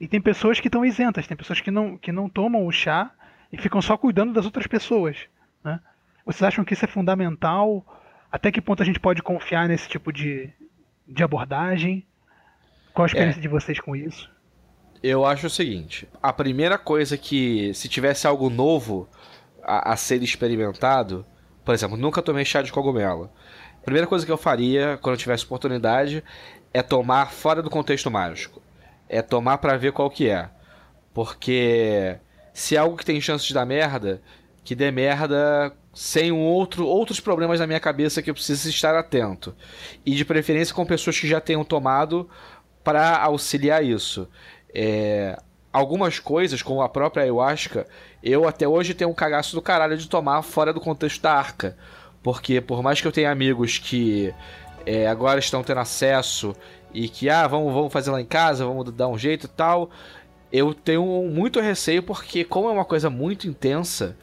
[0.00, 3.10] E tem pessoas que estão isentas, tem pessoas que não, que não tomam o chá
[3.52, 5.16] e ficam só cuidando das outras pessoas.
[5.64, 5.80] Né?
[6.24, 7.84] Vocês acham que isso é fundamental?
[8.30, 10.50] Até que ponto a gente pode confiar nesse tipo de,
[11.06, 12.06] de abordagem?
[12.92, 13.42] Qual a experiência é.
[13.42, 14.30] de vocês com isso?
[15.02, 19.08] Eu acho o seguinte: a primeira coisa que, se tivesse algo novo
[19.62, 21.24] a, a ser experimentado,
[21.64, 23.30] por exemplo, nunca tomei chá de cogumelo.
[23.80, 26.22] A primeira coisa que eu faria quando eu tivesse oportunidade
[26.74, 28.60] é tomar fora do contexto mágico.
[29.08, 30.48] É tomar para ver qual que é.
[31.14, 32.18] Porque
[32.52, 34.20] se é algo que tem chance de dar merda,
[34.64, 38.94] que dê merda sem um outro, outros problemas na minha cabeça que eu preciso estar
[38.94, 39.54] atento.
[40.04, 42.28] E de preferência com pessoas que já tenham tomado
[42.84, 44.28] para auxiliar isso.
[44.74, 45.38] É,
[45.72, 47.86] algumas coisas, como a própria ayahuasca,
[48.22, 51.76] eu até hoje tenho um cagaço do caralho de tomar fora do contexto da arca.
[52.22, 54.34] Porque por mais que eu tenha amigos que
[54.84, 56.54] é, agora estão tendo acesso
[56.96, 59.90] e que, ah, vamos, vamos fazer lá em casa, vamos dar um jeito e tal,
[60.50, 64.16] eu tenho muito receio porque, como é uma coisa muito intensa,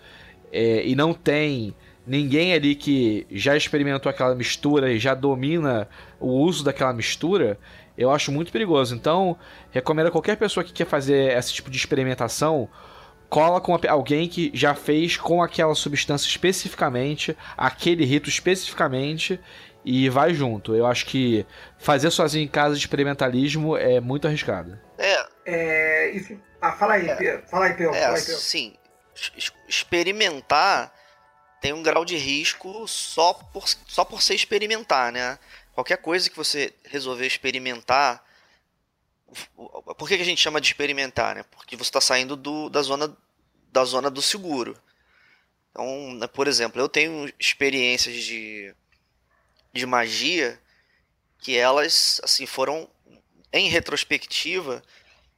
[0.51, 5.88] é, e não tem ninguém ali que já experimentou aquela mistura e já domina
[6.19, 7.59] o uso daquela mistura,
[7.95, 8.95] eu acho muito perigoso.
[8.95, 9.38] Então,
[9.69, 12.67] recomendo a qualquer pessoa que quer fazer esse tipo de experimentação
[13.29, 19.39] cola com alguém que já fez com aquela substância especificamente, aquele rito especificamente,
[19.84, 20.76] e vai junto.
[20.76, 21.46] Eu acho que
[21.78, 24.80] fazer sozinho em casa de experimentalismo é muito arriscado.
[24.98, 25.26] É.
[25.46, 26.12] É.
[26.12, 26.39] Isso...
[26.62, 27.41] Ah, fala aí, é.
[27.48, 27.93] Fala aí, Pedro.
[27.93, 28.39] É, fala aí, Pedro.
[28.39, 28.76] sim.
[29.67, 30.93] Experimentar
[31.63, 35.39] tem um grau de risco só por, só por ser experimentar, né?
[35.72, 38.22] Qualquer coisa que você resolver experimentar.
[39.56, 41.46] Por que, que a gente chama de experimentar, né?
[41.50, 43.15] Porque você está saindo do, da, zona,
[43.72, 44.78] da zona do seguro.
[45.72, 48.76] Então, né, por exemplo, eu tenho experiências de
[49.73, 50.59] de magia
[51.39, 52.88] que elas assim foram
[53.51, 54.83] em retrospectiva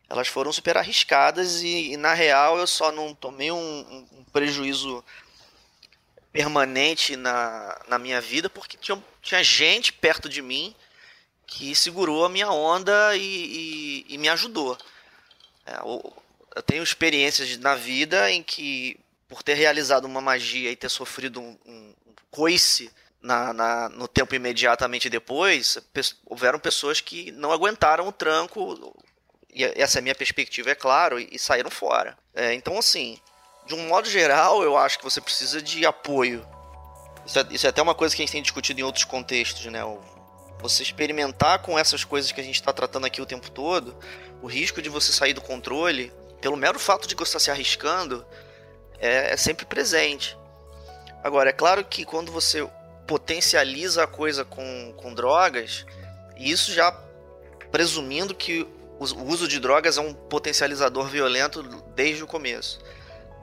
[0.10, 3.80] elas foram super arriscadas e, e na real eu só não tomei um,
[4.12, 5.04] um, prejuízo
[6.32, 10.76] permanente na, na minha vida porque tinha, tinha gente perto de mim
[11.48, 13.21] que segurou a minha onda e,
[14.10, 14.78] e, e me ajudou.
[15.65, 16.24] É, eu,
[16.56, 21.39] eu tenho experiências na vida em que, por ter realizado uma magia e ter sofrido
[21.39, 21.93] um, um
[22.30, 22.91] coice
[23.26, 25.80] na, na, no tempo imediatamente depois,
[26.28, 28.96] houveram pessoas que não aguentaram o tranco,
[29.52, 32.16] e essa é a minha perspectiva, é claro, e, e saíram fora.
[32.36, 33.18] É, então, assim,
[33.66, 36.48] de um modo geral, eu acho que você precisa de apoio.
[37.26, 39.66] Isso é, isso é até uma coisa que a gente tem discutido em outros contextos,
[39.66, 39.80] né?
[40.60, 43.98] Você experimentar com essas coisas que a gente está tratando aqui o tempo todo,
[44.40, 48.24] o risco de você sair do controle, pelo mero fato de você estar se arriscando,
[49.00, 50.38] é, é sempre presente.
[51.24, 52.62] Agora, é claro que quando você
[53.08, 55.86] potencializa a coisa com, com drogas,
[56.38, 56.91] e isso já
[57.72, 58.68] presumindo que
[59.00, 61.62] o uso de drogas é um potencializador violento
[61.96, 62.80] desde o começo.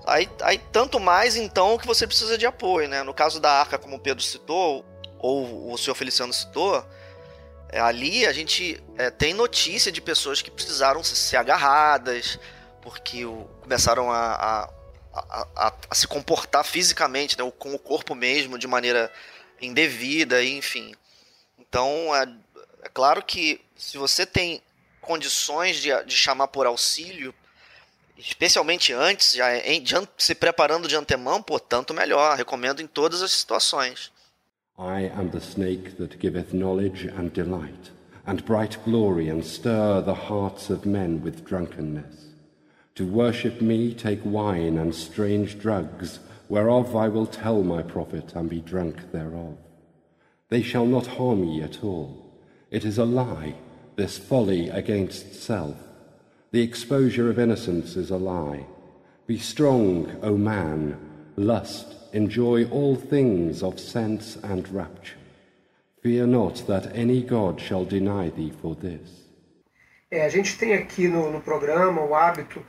[0.07, 3.03] Aí, aí tanto mais então que você precisa de apoio, né?
[3.03, 4.85] No caso da arca, como o Pedro citou,
[5.19, 6.85] ou o senhor Feliciano citou,
[7.69, 12.39] é, ali a gente é, tem notícia de pessoas que precisaram ser agarradas,
[12.81, 14.71] porque o, começaram a, a,
[15.15, 19.13] a, a, se comportar fisicamente, né, com o corpo mesmo, de maneira
[19.63, 20.95] indevida, enfim.
[21.59, 22.29] Então, é,
[22.83, 24.61] é claro que se você tem
[25.01, 27.35] condições de, de chamar por auxílio,
[28.17, 32.37] especialmente antes, já em, de, se preparando de antemão, pô, tanto melhor.
[32.37, 34.11] Recomendo em todas as situações.
[34.79, 37.93] I am the snake that giveth knowledge and delight,
[38.27, 42.33] and bright glory, and stir the hearts of men with drunkenness.
[42.95, 46.21] To worship me take wine and strange drugs,
[46.53, 49.57] whereof I will tell my prophet and be drunk thereof.
[50.51, 52.11] They shall not harm ye at all.
[52.71, 53.55] It is a lie,
[53.97, 55.79] this folly against self.
[56.51, 58.67] The exposure of innocence is a lie.
[59.27, 60.99] Be strong, O man,
[61.37, 65.23] lust, enjoy all things of sense and rapture.
[66.03, 69.09] Fear not that any God shall deny thee for this.
[70.11, 72.63] É, a gente tem aqui no, no programa o hábito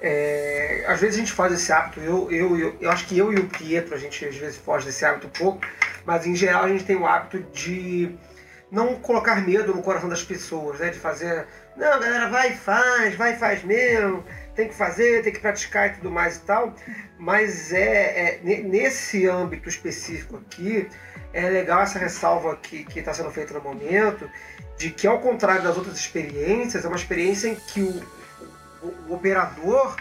[0.00, 3.32] É, às vezes a gente faz esse hábito, eu, eu, eu, eu, acho que eu
[3.32, 5.60] e o Pietro, a gente às vezes foge desse hábito pouco,
[6.04, 8.14] mas em geral a gente tem o hábito de
[8.70, 10.90] não colocar medo no coração das pessoas, né?
[10.90, 15.32] De fazer, não, galera, vai e faz, vai e faz mesmo, tem que fazer, tem
[15.32, 16.74] que praticar e tudo mais e tal.
[17.18, 20.88] Mas é, é nesse âmbito específico aqui,
[21.32, 24.28] é legal essa ressalva que está sendo feita no momento,
[24.76, 28.02] de que ao contrário das outras experiências, é uma experiência em que o,
[29.08, 29.96] o, operador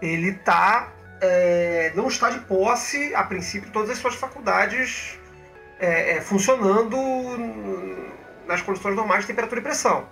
[0.00, 5.18] ele tá, é, não está de posse, a princípio, todas as suas faculdades
[5.78, 6.96] é, é, funcionando
[8.46, 10.06] nas condições normais de temperatura e pressão.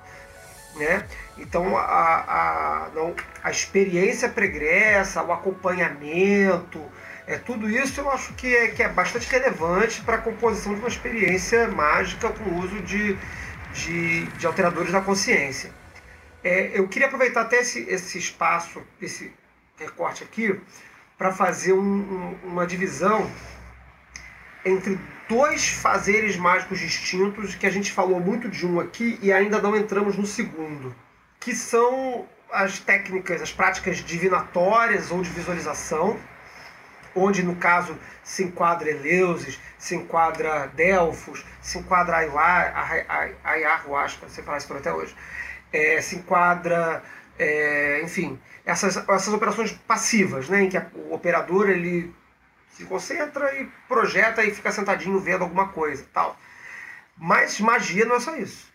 [0.76, 1.06] Né?
[1.36, 6.82] Então a, a, não, a experiência pregressa, o acompanhamento,
[7.26, 10.80] é, tudo isso eu acho que é, que é bastante relevante para a composição de
[10.80, 13.16] uma experiência mágica com o uso de,
[13.74, 15.70] de, de alteradores da consciência.
[16.44, 19.32] É, eu queria aproveitar até esse, esse espaço, esse
[19.78, 20.60] recorte aqui,
[21.16, 23.30] para fazer um, um, uma divisão
[24.64, 29.60] entre dois fazeres mágicos distintos, que a gente falou muito de um aqui e ainda
[29.60, 30.94] não entramos no segundo,
[31.38, 36.18] que são as técnicas, as práticas divinatórias ou de visualização,
[37.14, 42.16] onde no caso se enquadra Eleusis, se enquadra Delfos, se enquadra
[43.44, 45.14] Ayahuasca, você fala isso até hoje,
[45.72, 47.02] é, se enquadra,
[47.38, 52.14] é, enfim, essas, essas operações passivas, né, em que a, o operador ele
[52.70, 56.38] se concentra e projeta e fica sentadinho vendo alguma coisa, tal.
[57.16, 58.72] Mas magia não é só isso.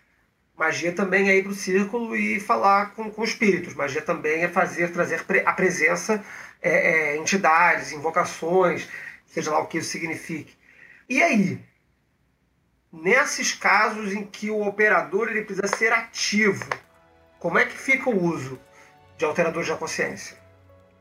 [0.56, 3.74] Magia também é ir para o círculo e falar com, com espíritos.
[3.74, 6.24] Magia também é fazer, trazer a presença,
[6.60, 8.88] é, é, entidades, invocações,
[9.26, 10.56] seja lá o que isso signifique.
[11.08, 11.60] E aí?
[12.92, 16.64] Nesses casos em que o operador ele precisa ser ativo,
[17.38, 18.58] como é que fica o uso
[19.16, 20.36] de alteradores da consciência?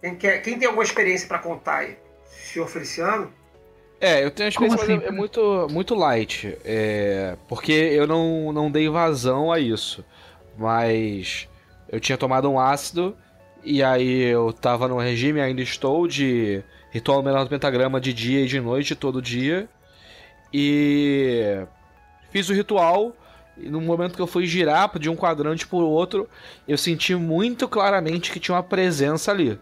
[0.02, 1.98] Quem, quer, quem tem alguma experiência para contar aí?
[2.26, 3.32] Senhor Feliciano?
[4.00, 6.56] É, eu tenho uma experiência, é- é muito, muito light.
[6.64, 10.06] É, porque eu não, não dei vazão a isso.
[10.58, 11.48] Mas
[11.90, 13.18] eu tinha tomado um ácido
[13.64, 18.42] e aí eu tava no regime, ainda estou, de ritual menor do pentagrama de dia
[18.42, 19.68] e de noite, todo dia.
[20.54, 21.58] E
[22.30, 23.16] fiz o ritual.
[23.60, 26.30] E no momento que eu fui girar de um quadrante pro outro,
[26.68, 29.60] eu senti muito claramente que tinha uma presença ali.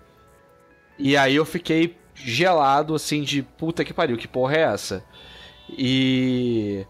[0.98, 5.04] E aí eu fiquei gelado, assim, de puta que pariu, que porra é essa?
[5.70, 6.86] E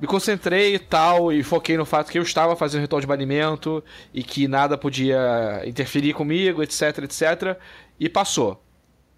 [0.00, 3.82] me concentrei e tal, e foquei no fato que eu estava fazendo ritual de banimento
[4.12, 7.58] e que nada podia interferir comigo, etc, etc.
[7.98, 8.62] E passou.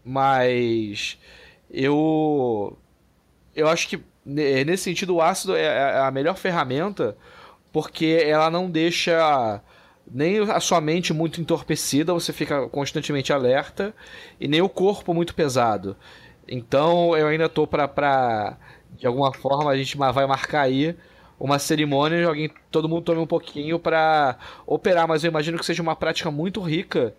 [0.04, 1.18] Mas
[1.70, 2.78] eu.
[3.54, 7.16] Eu acho que nesse sentido o ácido é é a melhor ferramenta
[7.72, 9.62] porque ela não deixa
[10.10, 13.94] nem a sua mente muito entorpecida, você fica constantemente alerta,
[14.40, 15.96] e nem o corpo muito pesado.
[16.48, 18.56] Então eu ainda tô pra, pra
[18.96, 20.96] de alguma forma a gente vai marcar aí
[21.38, 25.66] uma cerimônia de alguém, todo mundo tome um pouquinho pra operar, mas eu imagino que
[25.66, 27.14] seja uma prática muito rica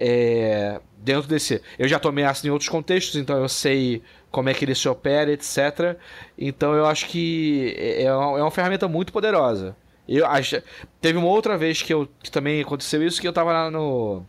[0.00, 1.62] é, dentro desse.
[1.78, 4.88] Eu já tomei ácido em outros contextos, então eu sei como é que ele se
[4.88, 5.98] opera, etc.
[6.38, 9.76] Então eu acho que é, é uma é uma ferramenta muito poderosa.
[10.08, 10.62] Eu acho,
[11.00, 14.24] teve uma outra vez que, eu, que também aconteceu isso, que eu tava lá no.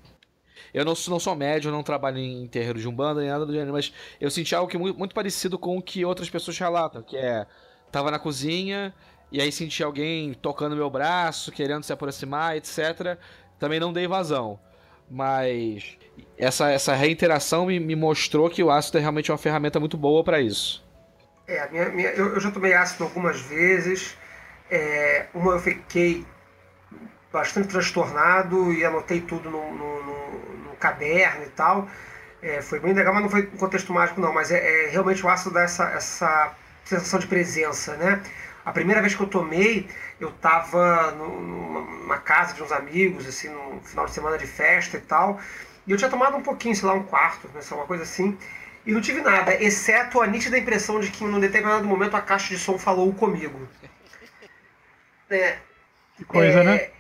[0.74, 3.54] Eu não, sou- não sou médio, não trabalho em terreiro de umbanda nem nada do
[3.54, 7.02] gênero, mas eu senti algo que muito, muito parecido com o que outras pessoas relatam,
[7.04, 7.46] que é
[7.92, 8.94] tava na cozinha
[9.32, 13.18] e aí senti alguém tocando meu braço, querendo se aproximar, etc.
[13.60, 14.60] Também não dei vazão,
[15.10, 15.98] mas
[16.38, 20.24] essa, essa reinteração me, me mostrou que o ácido é realmente uma ferramenta muito boa
[20.24, 20.84] pra isso.
[21.48, 24.18] É, minha, minha- eu, eu já tomei ácido algumas vezes.
[24.70, 26.26] É, uma eu fiquei
[27.32, 31.88] bastante transtornado e anotei tudo no, no- no- no caderno e tal.
[32.42, 34.34] É, foi bem legal, mas não foi em contexto mágico, não.
[34.34, 38.22] Mas é, é realmente o ácido dá essa, essa sensação de presença, né?
[38.66, 39.88] A primeira vez que eu tomei,
[40.20, 45.02] eu estava numa, casa de uns amigos, assim, num final de semana de festa e
[45.02, 45.40] tal.
[45.88, 48.38] E eu tinha tomado um pouquinho, sei lá, um quarto, né, uma coisa assim.
[48.86, 52.22] E não tive nada, exceto a nítida impressão de que em um determinado momento a
[52.22, 53.68] caixa de som falou comigo.
[55.30, 55.58] É,
[56.16, 56.92] Que coisa, é, né?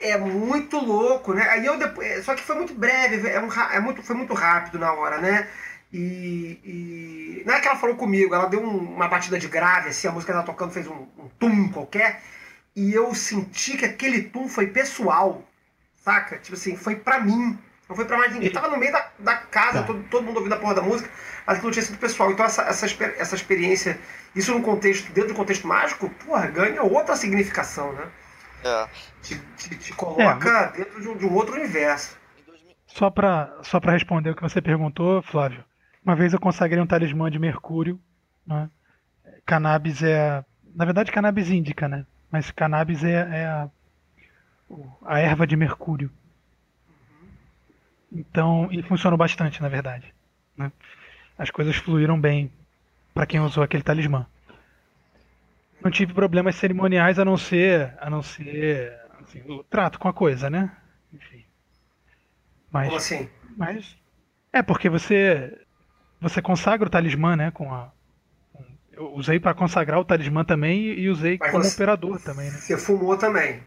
[0.00, 1.48] É muito louco, né?
[1.50, 4.78] Aí eu depois, só que foi muito breve, é um, é muito, foi muito rápido
[4.78, 5.48] na hora, né?
[5.92, 9.90] E, e não é que ela falou comigo, ela deu um- uma batida de grave,
[9.90, 12.22] assim, a música que ela tocando fez um, um tum qualquer,
[12.76, 15.44] e eu senti que aquele tum foi pessoal,
[15.96, 16.38] saca?
[16.38, 18.50] Tipo assim, foi pra mim, não foi pra mais ninguém.
[18.50, 19.86] Tava no meio da, da casa, Tá.
[19.86, 21.10] todo, todo mundo ouvindo a porra da música,
[21.46, 22.30] mas que não tinha sido pessoal.
[22.30, 23.98] Então essa, essa, essa experiência,
[24.34, 28.06] isso num contexto, dentro do contexto mágico, porra, ganha outra significação, né?
[28.64, 28.88] É.
[29.22, 32.16] te, te- te coloca dentro de um, de um outro universo.
[32.86, 35.62] Só pra, só pra responder o que você perguntou, Flávio.
[36.02, 38.00] Uma vez eu consagrei um talismã de mercúrio.
[38.46, 38.70] Né?
[39.44, 40.18] Cannabis é.
[40.30, 40.44] a-
[40.74, 42.06] Na verdade, cannabis índica, né?
[42.30, 43.68] Mas cannabis é, é a,
[45.04, 46.10] a erva de mercúrio.
[48.14, 50.14] Então, e funcionou bastante, na verdade.
[50.56, 50.70] né?
[51.36, 52.50] As coisas fluíram bem
[53.12, 54.24] para quem usou aquele talismã.
[55.82, 60.12] Não tive problemas cerimoniais a não ser, a não ser assim, o trato com a
[60.12, 60.70] coisa, né?
[61.12, 61.44] Enfim.
[62.70, 63.28] Mas, Como assim?
[63.56, 63.96] mas
[64.52, 65.60] é porque você
[66.20, 67.50] você consagra o talismã, né?
[67.50, 67.90] Com a
[68.52, 72.46] com- eu usei para consagrar o talismã também e usei Mas como você- operador também,
[72.50, 72.58] né?
[72.58, 73.60] Você fumou também.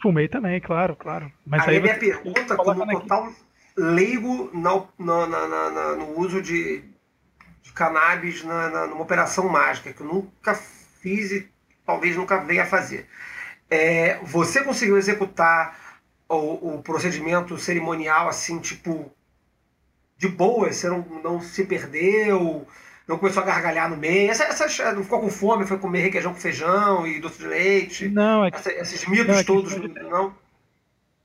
[0.00, 1.30] Fumei também, claro, claro.
[1.46, 3.32] Mas aí aí minha você- pergunta, como total
[3.76, 6.82] leigo na- na- na- na- na- no uso de,
[7.62, 11.48] de cannabis na, na- numa operação mágica, que eu nunca fiz e
[11.86, 13.06] talvez nunca venha a fazer.
[13.70, 19.10] É, você conseguiu executar o, o procedimento cerimonial assim, tipo,
[20.18, 20.70] de boa?
[20.72, 22.66] Você não, não se perdeu?
[23.08, 24.30] Não começou a gargalhar no meio?
[24.30, 25.66] Essa, essas- não ficou com fome?
[25.66, 28.08] Foi comer requeijão com feijão e doce de leite?
[28.08, 30.34] Não, é, Essa- esses mitos Não, é todos, não?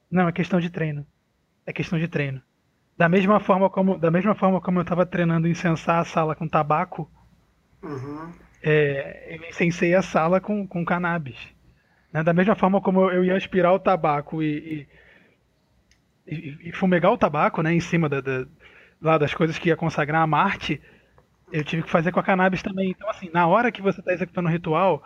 [0.10, 1.06] não, é questão de treino.
[1.68, 2.42] É questão de treino.
[2.98, 6.48] Da mesma forma como, da mesma forma como eu estava treinando incensar a sala com
[6.48, 7.12] tabaco,
[7.84, 8.32] Uhum.
[8.64, 11.38] é, eu incensei a sala com, com cannabis.
[12.12, 12.24] né?
[12.24, 14.88] Da mesma forma como eu- ia aspirar o tabaco e,
[16.26, 18.46] e, e- e fumegar o tabaco né, em cima da, da-
[19.02, 20.82] lá das coisas que ia consagrar a Marte,
[21.52, 22.90] eu tive que fazer com a cannabis também.
[22.92, 25.04] Então, assim, na hora que você está executando o ritual,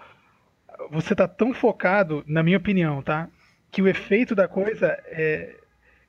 [0.89, 3.27] você está tão focado, na minha opinião, tá?
[3.71, 5.55] Que o efeito da coisa é,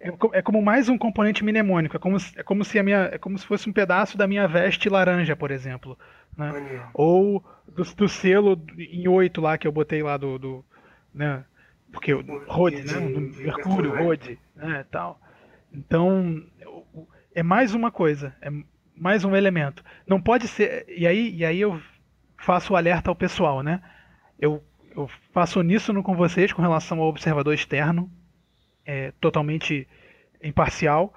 [0.02, 1.96] é, é como mais um componente mnemônico.
[1.96, 4.26] É como, se- é como se a minha, é como se fosse um pedaço da
[4.26, 5.98] minha veste laranja, por exemplo.
[6.36, 6.50] Né?
[6.94, 10.38] Ou do, do selo em oito lá que eu botei lá do.
[10.38, 10.64] do
[11.14, 11.44] né?
[11.92, 13.00] Porque o Rode, né?
[13.08, 13.96] Do Mercúrio?
[14.04, 14.84] Rode, né?
[14.90, 15.20] Tal.
[15.72, 16.42] Então,
[17.34, 18.50] é mais uma coisa, é
[18.96, 19.84] mais um elemento.
[20.06, 20.84] Não pode ser.
[20.88, 21.80] E aí, e aí eu
[22.38, 23.80] faço o alerta ao pessoal, né?
[24.40, 24.62] Eu,
[24.96, 28.10] eu faço uníssono com vocês com relação ao observador externo,
[28.84, 29.86] é, totalmente
[30.42, 31.12] imparcial.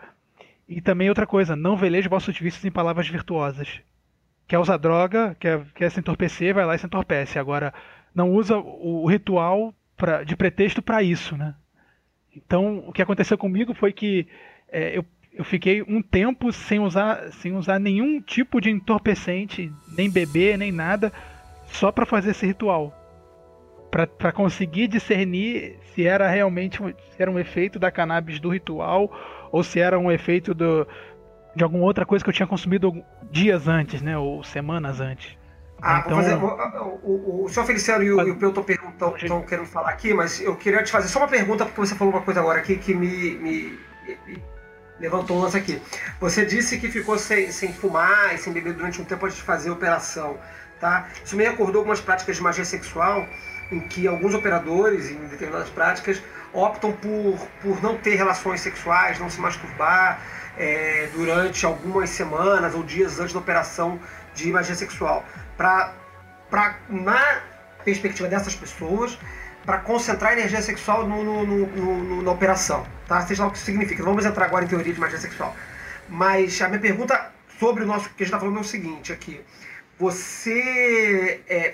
[0.67, 3.81] E também outra coisa, não veleje vossos vícios em palavras virtuosas.
[4.47, 7.37] Quer usar droga, quer, quer se entorpecer, vai lá e se entorpece.
[7.37, 7.73] Agora,
[8.13, 11.55] não usa o, ritual pra, de pretexto para isso, né?
[12.35, 14.27] Então, o que aconteceu comigo foi que
[14.69, 20.09] é, eu, eu fiquei um tempo sem usar, sem usar nenhum tipo de entorpecente, nem
[20.09, 21.11] beber, nem nada,
[21.67, 22.93] só para fazer esse ritual.
[24.17, 29.09] Para conseguir discernir se era realmente se era um efeito da cannabis do ritual
[29.53, 30.85] ou se era um efeito do,
[31.55, 32.91] de alguma outra coisa que eu tinha consumido
[33.31, 34.17] dias antes, né?
[34.17, 35.37] Ou semanas antes.
[35.81, 39.67] Ah, então, fazer, o, o, o senhor Feliciano e o, e o Pelto estão querendo
[39.67, 42.41] falar aqui, mas eu queria te fazer só uma pergunta, porque você falou uma coisa
[42.41, 43.79] agora aqui que me, me,
[44.27, 44.43] me
[44.99, 45.81] levantou um lance aqui.
[46.19, 49.43] Você disse que ficou sem, sem fumar e sem beber durante um tempo antes de
[49.43, 50.37] fazer a operação.
[50.79, 51.07] Tá?
[51.23, 53.25] Isso me acordou algumas práticas de magia sexual
[53.71, 56.21] em que alguns operadores, em determinadas práticas,
[56.53, 60.21] optam por, por não ter relações sexuais, não se masturbar
[60.57, 63.99] é, durante algumas semanas ou dias antes da operação
[64.33, 65.25] de magia sexual
[65.57, 65.93] para,
[66.89, 67.41] na
[67.83, 69.17] perspectiva dessas pessoas,
[69.65, 73.25] para concentrar energia sexual no, no, no, na operação, tá?
[73.25, 74.03] Seja lá o que isso significa.
[74.03, 75.55] Não vamos entrar agora em teoria de magia sexual.
[76.07, 79.11] Mas a minha pergunta sobre o nosso que a gente está falando é o seguinte
[79.11, 79.41] aqui.
[79.97, 81.73] Você é,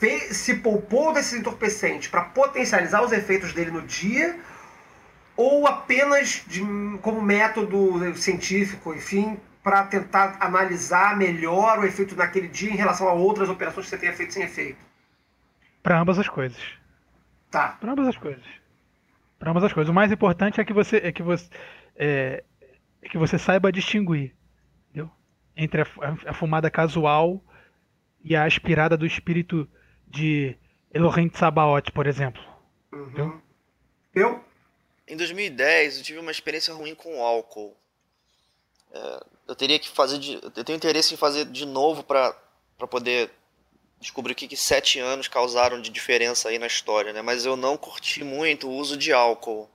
[0.00, 4.40] fez, se poupou desse entorpecente para potencializar os efeitos dele no dia
[5.36, 6.60] ou apenas de,
[7.02, 13.12] como método científico, enfim, para tentar analisar melhor o efeito naquele dia em relação a
[13.12, 14.78] outras operações que você tenha feito sem efeito?
[15.82, 16.60] Para ambas as coisas.
[17.50, 17.76] Tá.
[17.80, 18.44] Para ambas as coisas.
[19.38, 19.90] Para ambas as coisas.
[19.90, 21.48] O mais importante é que você é que você
[21.96, 22.42] é,
[23.02, 24.34] é que você saiba distinguir,
[24.88, 25.10] entendeu?
[25.56, 25.86] Entre a,
[26.26, 27.42] a, fumada casual
[28.22, 29.68] e a aspirada do espírito
[30.10, 30.56] de
[30.92, 32.42] Elohim Sabaoth, por exemplo.
[32.92, 33.40] Uhum.
[34.14, 34.44] Eu?
[35.06, 37.76] Em 2010 eu tive uma experiência ruim com álcool.
[38.92, 42.34] É, eu teria que fazer de, eu tenho interesse em fazer de novo para
[42.88, 43.30] poder
[44.00, 47.22] descobrir o que, que sete anos causaram de diferença aí na história, né?
[47.22, 49.68] Mas eu não curti muito o uso de álcool.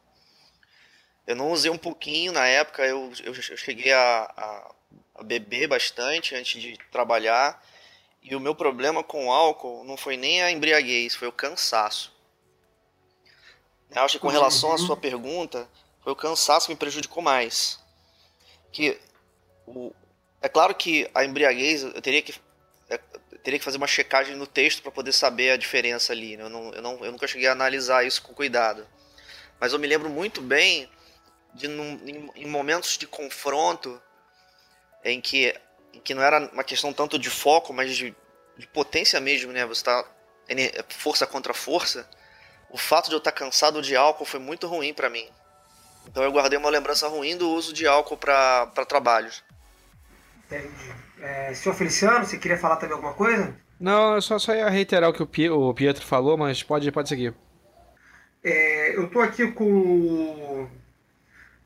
[1.28, 4.72] Eu não usei um pouquinho na época, eu, eu, eu cheguei a, a,
[5.16, 7.64] a, beber bastante antes de trabalhar.
[8.26, 12.12] E o meu problema com o álcool não foi nem a embriaguez, foi o cansaço.
[13.92, 15.70] Eu acho que com relação à sua pergunta,
[16.02, 17.80] foi o cansaço que me prejudicou mais
[18.72, 19.00] que
[19.68, 19.94] o,
[20.42, 22.34] é claro que a embriaguez eu teria que
[22.90, 23.00] é,
[23.32, 26.36] eu teria que fazer uma checagem no texto para poder saber a diferença ali.
[26.36, 26.44] Né?
[26.44, 28.86] Eu, não, eu, não, eu nunca cheguei a analisar isso com cuidado.
[29.60, 30.90] Mas eu me lembro muito bem
[31.54, 34.02] de num, em, em, momentos de confronto
[35.04, 35.56] em que,
[36.04, 38.16] que não era uma questão tanto de foco, mas de,
[38.58, 39.66] de potência mesmo, né?
[39.66, 40.06] Você está
[40.90, 42.08] força contra força.
[42.70, 45.28] O fato de eu estar cansado de álcool foi muito ruim para mim.
[46.08, 49.44] Então eu guardei uma lembrança ruim do uso de álcool para trabalhos.
[50.46, 50.94] Entendi.
[51.22, 53.56] É, senhor Feliciano, você queria falar também alguma coisa?
[53.80, 57.34] Não, eu só, só ia reiterar o que o, Pietro falou, mas pode, pode seguir.
[58.44, 60.68] É, eu tô aqui com.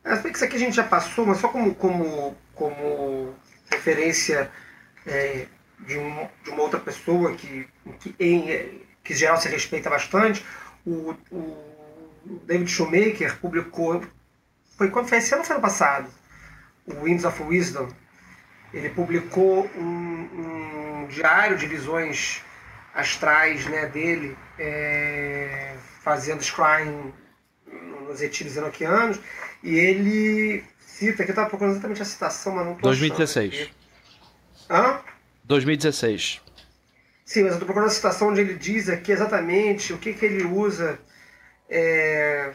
[0.04, 3.36] Acho que isso aqui a gente já passou, mas só como, como, como
[3.80, 4.52] referência
[5.08, 5.48] é,
[5.80, 7.68] de, um, de, uma outra pessoa que,
[8.00, 10.46] que, em, que geral se respeita bastante.
[10.86, 14.04] O, o David Shoemaker publicou
[14.78, 16.10] foi quando foi esse ano foi ano passado?
[16.86, 17.90] O Winds of Wisdom.
[18.74, 22.42] Ele publicou um, um diário de visões
[22.94, 27.14] astrais né, dele, é, fazendo scrying
[28.08, 29.20] nos etílios enoquianos,
[29.62, 30.64] e ele
[31.00, 33.70] cita, que eu estava procurando exatamente a citação, mas não estou 2016.
[34.70, 35.00] Hã?
[35.46, 36.42] 2016.
[37.26, 40.26] Sim, mas eu estou procurando a citação onde ele diz aqui exatamente o que, que
[40.26, 41.00] ele usa
[41.70, 42.52] é,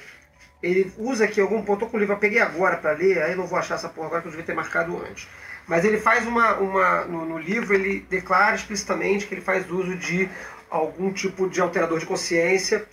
[0.63, 3.47] ele usa aqui algum ponto, com o livro, eu peguei agora para ler, aí não
[3.47, 5.29] vou achar essa porra agora que eu devia ter marcado antes.
[5.67, 6.55] Mas ele faz uma.
[6.57, 10.29] uma no, no, livro, ele declara explicitamente que ele faz uso de
[10.69, 12.85] algum tipo de alterador de consciência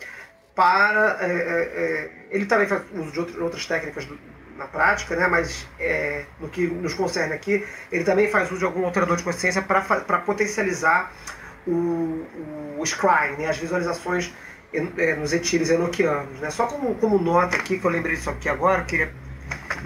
[0.56, 1.18] para.
[1.22, 4.18] É, é, é ele também faz uso de outras técnicas do,
[4.62, 5.28] na prática, né?
[5.28, 9.24] mas é, no que nos concerne aqui, ele também faz uso de algum alterador de
[9.24, 11.12] consciência para potencializar
[11.68, 12.26] o,
[12.78, 13.50] o, scrying, né?
[13.50, 14.32] as visualizações
[14.74, 16.40] é, nos etílios enoquianos.
[16.40, 16.52] Né?
[16.52, 19.12] Só como, como nota aqui, que eu lembrei disso aqui agora, queria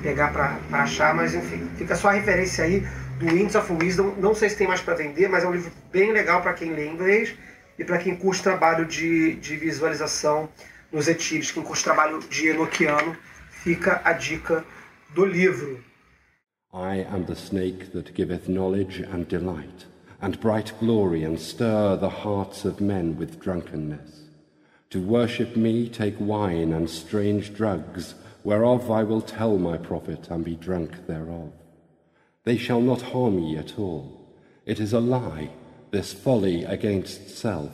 [0.01, 2.85] pegar para achar, mas enfim, fica só a referência aí
[3.17, 4.13] do Winds of Wisdom.
[4.17, 6.73] Não sei se tem mais para vender, mas é um livro bem legal para quem
[6.73, 7.33] lê inglês
[7.79, 10.49] e para quem curte trabalho de, de visualização
[10.91, 13.17] nos etílios, quem curte trabalho de enoquiano,
[13.65, 14.63] fica a dica
[15.15, 15.79] do livro.
[16.71, 19.85] I am the snake that giveth knowledge and delight,
[20.21, 24.25] and bright glory, and stir the hearts of men with drunkenness.
[24.91, 28.13] To worship me take wine and strange drugs,
[28.43, 31.51] whereof I will tell my prophet, and be drunk thereof.
[32.43, 34.29] They shall not harm ye at all.
[34.67, 35.49] It is a lie,
[35.89, 37.71] this folly against self.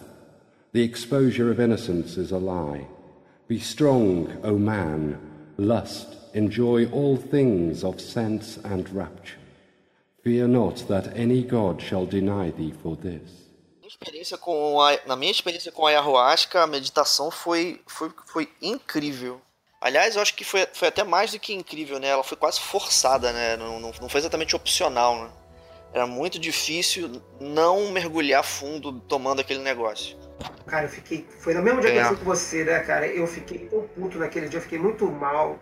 [0.71, 2.87] The exposure of innocence is a lie.
[3.49, 5.30] Be strong, O man,
[5.61, 9.37] lust, enjoy all things of sense and rapture.
[10.23, 13.41] Fear not that any God shall deny thee for this.
[13.85, 19.41] Experiência com a, na minha experiência com a ayahuasca, a meditação foi, foi, foi incrível.
[19.79, 22.07] Aliás, eu acho que foi, foi até mais do que incrível, né?
[22.07, 23.57] Ela foi quase forçada, né?
[23.57, 25.31] Não, não, não foi exatamente opcional, né?
[25.93, 30.17] Era muito difícil não mergulhar fundo tomando aquele negócio.
[30.65, 31.27] Cara, eu fiquei.
[31.39, 32.01] Foi no mesmo dia que É.
[32.01, 33.07] eu fui com você, né, cara?
[33.07, 35.59] Eu fiquei tão puto naquele dia, eu fiquei muito mal.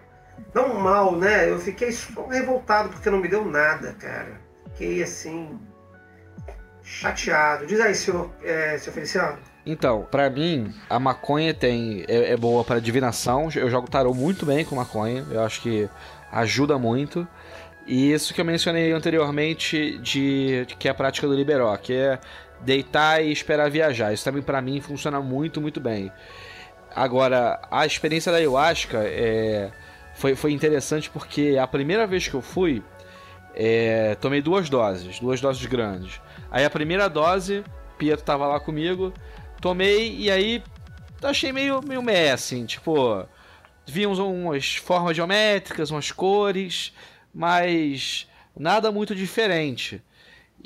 [0.54, 1.50] Não mal, né?
[1.50, 4.40] Eu fiquei só revoltado porque não me deu nada, cara.
[4.74, 5.60] Fiquei assim.
[6.84, 7.66] chateado.
[7.66, 9.38] Diz aí, senhor, é, senhor Feliciano.
[9.66, 13.50] Então, pra mim, a maconha tem é, é boa para divinação.
[13.54, 15.26] Eu jogo tarô muito bem com maconha.
[15.30, 15.88] Eu acho que
[16.32, 17.28] ajuda muito.
[17.86, 21.94] E isso que eu mencionei anteriormente de, de que é a prática do liberó, que
[21.94, 22.20] é
[22.62, 24.14] deitar e esperar viajar.
[24.14, 26.12] Isso também pra mim funciona muito, muito bem.
[26.96, 29.72] Agora, a experiência da ayahuasca é,
[30.16, 32.84] foi, foi interessante porque a primeira vez que eu fui,
[33.54, 36.20] é, tomei duas doses, duas doses grandes.
[36.52, 37.64] Aí a primeira dose,
[37.98, 39.14] Pietro tava lá comigo,
[39.62, 40.64] tomei e aí
[41.22, 43.26] achei meio, meio meh, assim, tipo,
[43.86, 46.94] vi uns- umas formas geométricas, umas cores,
[47.34, 50.02] mas nada muito diferente.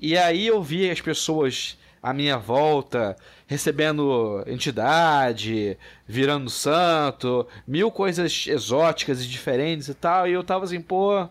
[0.02, 3.16] E aí eu vi as pessoas à minha volta
[3.48, 10.82] recebendo entidade, virando santo, mil coisas exóticas e diferentes e tal, e eu tava assim,
[10.82, 11.30] pô,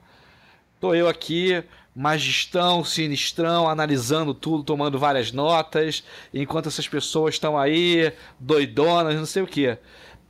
[0.80, 1.62] tô eu aqui,
[1.94, 6.02] magistão, sinistrão, analisando tudo, tomando várias notas,
[6.32, 9.76] enquanto essas pessoas estão aí, doidonas, não sei o que.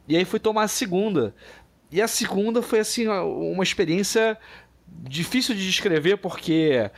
[0.08, 1.34] E aí fui tomar a segunda.
[1.90, 4.36] E a segunda foi assim, uma experiência
[4.88, 6.90] difícil de descrever porque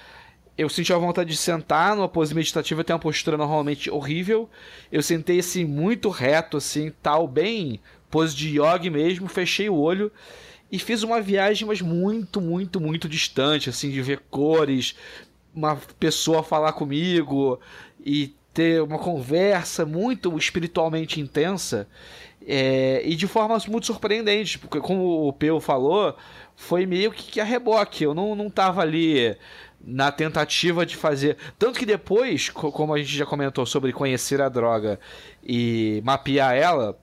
[0.56, 4.48] eu senti a vontade de sentar numa pose meditativa, eu tenho uma postura normalmente horrível.
[4.90, 7.80] Eu sentei assim muito reto assim, tal, bem
[8.10, 10.12] pose de yoga mesmo, fechei o olho
[10.70, 14.94] e fiz uma viagem mas muito, muito, muito distante, assim, de ver cores,
[15.54, 17.58] uma pessoa falar comigo
[18.04, 21.88] e ter uma conversa muito espiritualmente intensa.
[22.46, 26.14] É, e de forma muito surpreendente, porque como o Peu falou,
[26.54, 28.04] foi meio que, que a reboque.
[28.04, 29.36] Eu não, não tava ali
[29.86, 31.36] na tentativa de fazer.
[31.58, 34.98] Tanto que depois, co- como a gente já comentou sobre conhecer a droga
[35.42, 36.98] e mapear ela,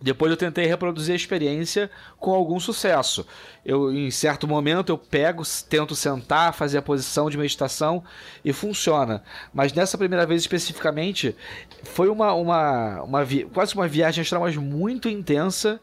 [0.00, 3.26] depois eu tentei reproduzir a experiência com algum sucesso.
[3.64, 8.02] Eu, em certo momento, eu pego, tento sentar, fazer a posição de meditação
[8.44, 9.22] e funciona.
[9.52, 11.36] Mas nessa primeira vez especificamente,
[11.84, 15.80] foi uma, uma, uma quase uma viagem astral, mas muito intensa,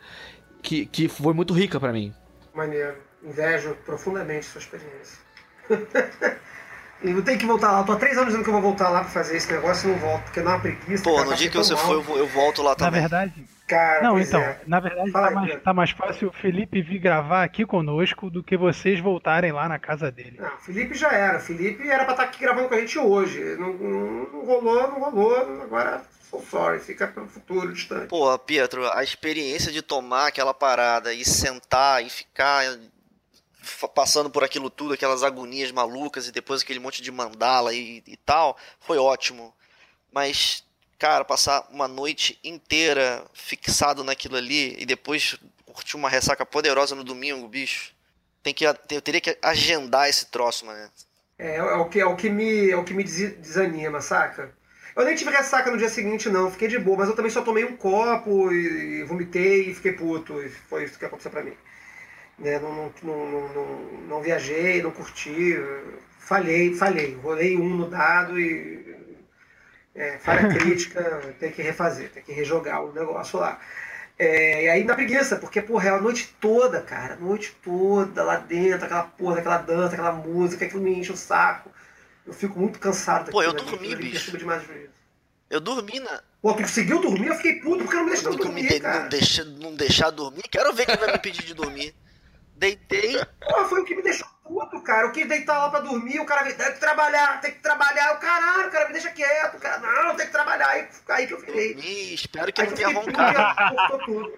[0.61, 2.13] que, que foi muito rica pra mim.
[2.53, 2.97] Maneiro.
[3.23, 5.20] Invejo profundamente sua experiência.
[7.03, 7.79] eu tenho que voltar lá.
[7.79, 9.89] Eu tô há três anos dizendo que eu vou voltar lá pra fazer esse negócio
[9.89, 11.03] e não volto, porque dá uma preguiça.
[11.03, 11.83] Pô, cara, no tá dia que você mal.
[11.85, 13.01] foi, eu vou- eu volto lá Na também.
[13.01, 13.33] verdade,
[13.67, 14.59] Cara, não, então, é.
[14.67, 18.43] na verdade Fala tá mais, tá mais fácil o Felipe vir gravar aqui conosco do
[18.43, 20.37] que vocês voltarem lá na casa dele.
[20.39, 21.37] Não, o Felipe já era.
[21.37, 23.39] O Felipe era pra estar aqui gravando com a gente hoje.
[23.57, 25.61] Não, não, não rolou, não rolou.
[25.63, 26.81] Agora, so sorry.
[26.81, 28.07] Fica pro futuro distante.
[28.07, 32.65] Pô, Pietro, a experiência de tomar aquela parada e sentar e ficar
[33.93, 38.17] passando por aquilo tudo, aquelas agonias malucas e depois aquele monte de mandala e, e
[38.17, 39.53] tal, foi ótimo.
[40.11, 40.63] Mas,
[40.99, 47.03] cara, passar uma noite inteira fixado naquilo ali e depois curtir uma ressaca poderosa no
[47.03, 47.93] domingo, bicho.
[48.43, 50.89] Tem que, eu teria que agendar esse troço, mano.
[51.37, 54.53] É, é o que, é o que me, é o que me des- desanima, saca?
[54.95, 56.51] Eu nem tive ressaca no dia seguinte, não.
[56.51, 56.97] Fiquei de boa.
[56.97, 60.41] Mas eu também só tomei um copo e, e vomitei e fiquei puto.
[60.41, 61.55] E foi isso que aconteceu pra mim.
[62.41, 65.55] Né, Não, não, não, não, não- viajei, não curti.
[66.19, 67.15] Falhei, falhei.
[67.15, 68.81] Rolei um no dado e...
[69.93, 71.01] É, falha crítica,
[71.39, 73.59] tem que refazer, tem que rejogar o negócio lá.
[74.17, 78.23] É, e aí na preguiça, porque, porra, é a noite toda, cara, a noite toda
[78.23, 81.71] lá dentro, aquela porra, aquela dança, aquela música, aquilo me enche o saco.
[82.25, 84.37] Eu fico muito cansado Pô, eu dormi, ali bicho.
[84.37, 84.63] demais.
[85.49, 86.21] Eu dormi na.
[86.41, 87.27] Pô, tu conseguiu dormir?
[87.27, 89.01] Eu fiquei puto porque não me deixou dormir, de- cara.
[89.01, 90.43] não, deixa, não deixar dormir.
[90.49, 91.93] Quero ver quem vai me pedir de dormir.
[92.61, 93.17] Deitei,
[93.49, 95.07] Pô, foi o que me deixou puto, cara.
[95.07, 98.09] Eu quis deitar lá pra dormir, o cara me tem que trabalhar, tem que trabalhar.
[98.09, 99.79] Eu, caralho, cara, me deixa quieto, cara.
[99.79, 100.67] Não, tem que trabalhar.
[100.67, 101.73] Aí, aí que eu fiquei.
[101.73, 102.93] dormi, espero que Aí não tenha e
[103.75, 104.33] cortou tudo.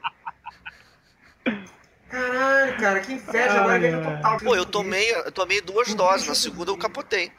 [2.09, 4.01] Caralho, cara, que inveja, agora ai.
[4.01, 4.37] total.
[4.37, 7.29] Pô, eu tomei, eu tomei duas doses, na segunda eu capotei.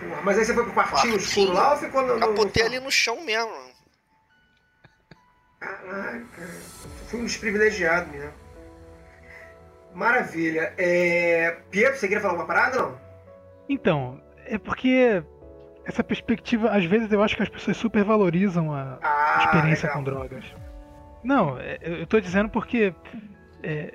[0.00, 1.16] Porra, mas aí você foi pro quartinho Quartinho.
[1.18, 2.14] escuro lá ou ficou no.
[2.14, 3.70] no- Capotei ali no chão mesmo.
[5.60, 6.48] Caraca,
[7.08, 8.39] fui um desprivilegiado mesmo.
[9.94, 10.72] Maravilha.
[10.78, 11.56] É...
[11.70, 12.98] Pietro, você queria falar uma parada não?
[13.68, 15.22] Então, é porque
[15.84, 19.98] essa perspectiva, às vezes eu acho que as pessoas supervalorizam a, Ah, experiência legal.
[19.98, 20.44] com drogas.
[21.22, 22.94] Não, é, eu eu tô dizendo porque
[23.62, 23.92] é,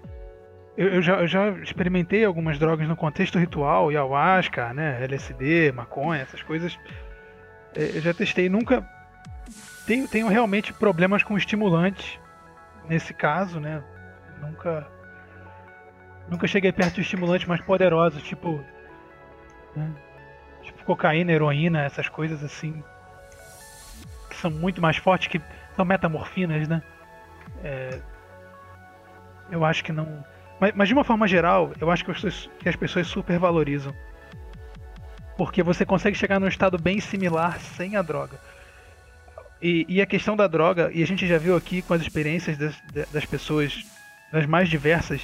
[0.77, 6.21] eu, eu já, eu já experimentei algumas drogas no contexto ritual, ayahuasca, né, LSD, maconha,
[6.21, 6.77] essas coisas.
[7.75, 8.85] É, eu já testei, nunca
[9.85, 12.19] tenho, tenho realmente problemas com estimulantes
[12.87, 13.83] nesse caso, né?
[14.41, 14.87] Nunca
[16.29, 18.63] nunca cheguei perto de estimulantes mais poderosos, tipo
[19.75, 19.91] né,
[20.63, 22.83] tipo cocaína, heroína, essas coisas assim
[24.29, 25.41] que são muito mais fortes que
[25.75, 26.81] são metamorfinas, né?
[27.63, 27.99] É,
[29.49, 30.23] eu acho que não.
[30.59, 33.93] Mas, mas de uma forma geral, eu acho que as pessoas, que as pessoas supervalorizam.
[35.37, 38.39] Porque você consegue chegar num estado bem similar sem a droga.
[39.61, 42.57] E, e a questão da droga, e a gente já viu aqui com as experiências
[42.57, 42.75] das,
[43.11, 43.85] das pessoas,
[44.31, 45.21] das mais diversas,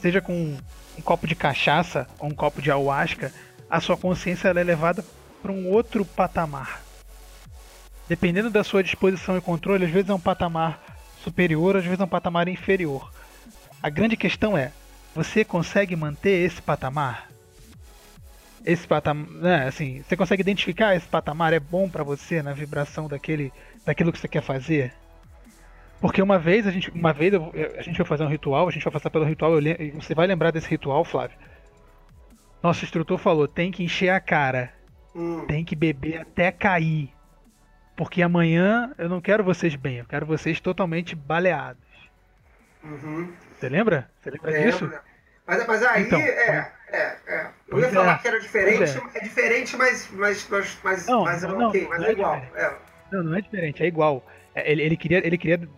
[0.00, 0.56] seja com
[0.98, 3.32] um copo de cachaça ou um copo de ayahuasca,
[3.68, 5.04] a sua consciência é levada
[5.40, 6.82] para um outro patamar.
[8.08, 10.80] Dependendo da sua disposição e controle, às vezes é um patamar
[11.22, 13.12] superior, às vezes é um patamar inferior.
[13.82, 14.72] A grande questão é:
[15.14, 17.28] você consegue manter esse patamar?
[18.64, 23.08] Esse patamar, né, assim, você consegue identificar esse patamar é bom para você na vibração
[23.08, 23.52] daquele,
[23.84, 24.92] daquilo que você quer fazer?
[26.02, 28.70] Porque uma vez a gente, uma vez eu- a gente vai fazer um ritual, a
[28.72, 31.38] gente vai passar pelo ritual, eu você vai lembrar desse ritual, Flávio?
[32.60, 34.74] Nosso instrutor falou: tem que encher a cara,
[35.14, 37.14] Hum, tem que beber até cair.
[37.96, 41.80] Porque amanhã eu não quero vocês bem, eu quero vocês totalmente baleados.
[42.82, 43.32] uhum.
[43.54, 44.10] Você lembra?
[44.20, 44.90] Você lembra disso?
[45.46, 47.50] Mas, mas aí, Então, é, é, é.
[47.68, 51.22] Eu ia falar é, que era diferente, pois é, diferente, mas, mas, mas, mas, Não,
[51.24, 52.34] mas é não, ok, mas não é é igual.
[52.56, 52.78] É.
[53.12, 54.26] Não, não é diferente, é igual.
[54.54, 55.68] É, Ele, ele queria, ele queria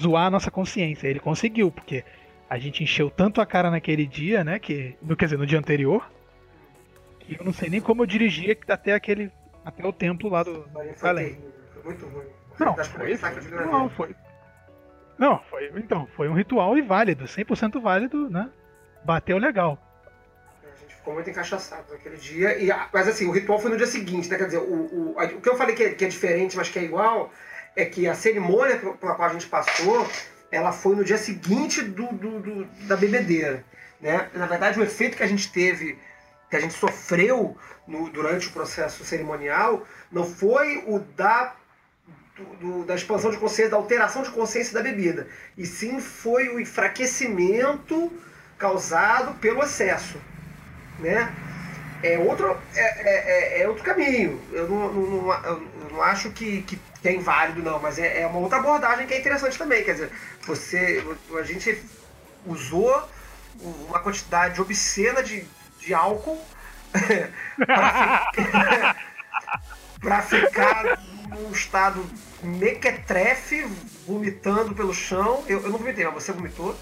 [0.00, 1.08] zoar a nossa consciência.
[1.08, 2.04] Ele conseguiu, porque
[2.48, 4.58] a gente encheu tanto a cara naquele dia, né?
[4.58, 6.10] Que, no, quer dizer, no dia anterior,
[7.20, 9.30] que eu não sei nem como eu dirigia até aquele.
[9.64, 12.26] até o templo lá do Mas foi muito ruim.
[12.60, 14.16] Não, foi, foi, não, foi.
[15.18, 15.72] Não, foi.
[15.76, 18.50] Então, foi um ritual e válido, 100% válido, né?
[19.04, 19.78] Bateu legal.
[20.62, 22.58] A gente ficou muito encaixaçado naquele dia.
[22.62, 24.36] E, mas assim, o ritual foi no dia seguinte, né?
[24.36, 26.78] Quer dizer, o, o, o que eu falei que é, que é diferente, mas que
[26.78, 27.32] é igual,
[27.76, 30.08] é que a cerimônia pela qual a gente passou,
[30.50, 33.64] ela foi no dia seguinte do, do- do- da bebedeira.
[34.00, 34.28] Né?
[34.34, 35.98] Na verdade, o efeito que a gente teve,
[36.50, 37.56] que a gente sofreu
[37.86, 41.54] no- durante o processo cerimonial, não foi o da
[42.60, 45.28] do- da expansão de consciência, da alteração de consciência da bebida.
[45.56, 48.10] E sim foi o enfraquecimento
[48.58, 50.18] causado pelo excesso.
[50.98, 51.32] Né?
[52.02, 54.40] É, outro, é, é- é- é outro caminho.
[54.50, 55.62] Eu não, não- não- eu
[55.92, 59.20] não acho que, que é inválido, não, mas é, é uma outra abordagem que é
[59.20, 59.84] interessante também.
[59.84, 60.10] Quer dizer,
[60.46, 61.02] você,
[61.38, 61.82] a gente
[62.46, 63.08] usou
[63.88, 65.44] uma quantidade obscena de,
[65.80, 66.40] de álcool
[70.00, 70.84] para ficar
[71.30, 72.04] num estado
[72.42, 73.64] mequetrefe,
[74.06, 75.44] vomitando pelo chão.
[75.48, 76.76] Eu, eu não vomitei, mas você vomitou.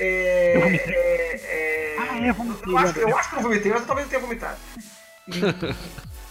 [0.00, 0.94] É, Eu vomitei.
[0.94, 3.86] é, é, Ah, é, vomitei, eu, acho, que- eu acho que eu vomitei, mas eu
[3.86, 4.56] talvez eu tenha vomitado.
[5.26, 5.40] E,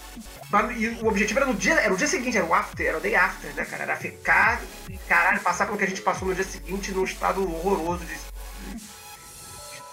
[0.78, 3.02] e o objetivo era no dia, era o dia seguinte, era o after, era o
[3.02, 3.84] day after, né, cara?
[3.84, 7.43] Era ficar e caralho, passar pelo que a gente passou no dia seguinte num estado
[7.43, 8.16] horroroso de,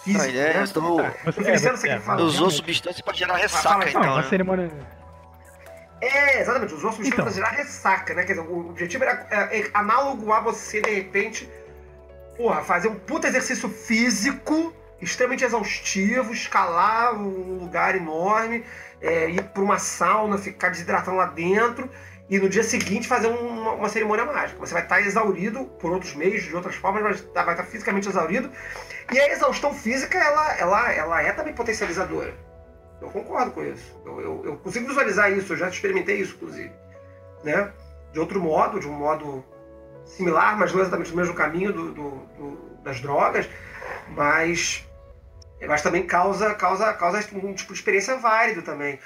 [0.05, 0.23] físico.
[0.23, 0.63] A ideia né?
[0.63, 2.21] é do- Você, Feliciano, você é, quer falar?
[2.21, 3.75] Usou substância pra gerar Fala ressaca.
[3.77, 4.29] Não, então, uma né?
[4.29, 4.71] cerimônia.
[6.01, 6.73] É, exatamente.
[6.73, 7.19] Os ossos Então.
[7.25, 7.33] então.
[7.33, 8.23] gerar ressaca, né?
[8.23, 11.49] Quer dizer, o objetivo era é, é análogo a você, de repente,
[12.37, 18.63] porra, fazer um puta exercício físico extremamente exaustivo, escalar um lugar enorme,
[19.01, 21.89] é, ir pra uma sauna, ficar desidratando lá dentro
[22.29, 24.59] e no dia seguinte fazer um- uma, uma cerimônia mágica.
[24.59, 28.07] Você vai estar exaurido por outros meios, de outras formas, mas tá- vai estar fisicamente
[28.09, 28.49] exaurido.
[29.11, 32.33] E a exaustão física, ela, ela, ela é também potencializadora.
[33.01, 34.01] Eu concordo com isso.
[34.05, 36.71] Eu, eu- eu consigo visualizar isso, eu já experimentei isso, inclusive.
[37.43, 37.71] Né?
[38.11, 39.45] De outro modo, de um modo
[40.05, 43.47] similar, mas não exatamente no mesmo caminho do, do- do- das drogas,
[44.09, 44.87] mas,
[45.67, 48.99] mas também causa, causa, causa um tipo de experiência válido também.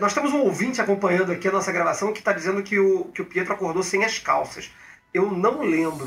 [0.00, 3.22] Nós temos um ouvinte acompanhando aqui a nossa gravação que está dizendo que o, que
[3.22, 4.70] o Pietro acordou sem as calças.
[5.14, 6.06] Eu não lembro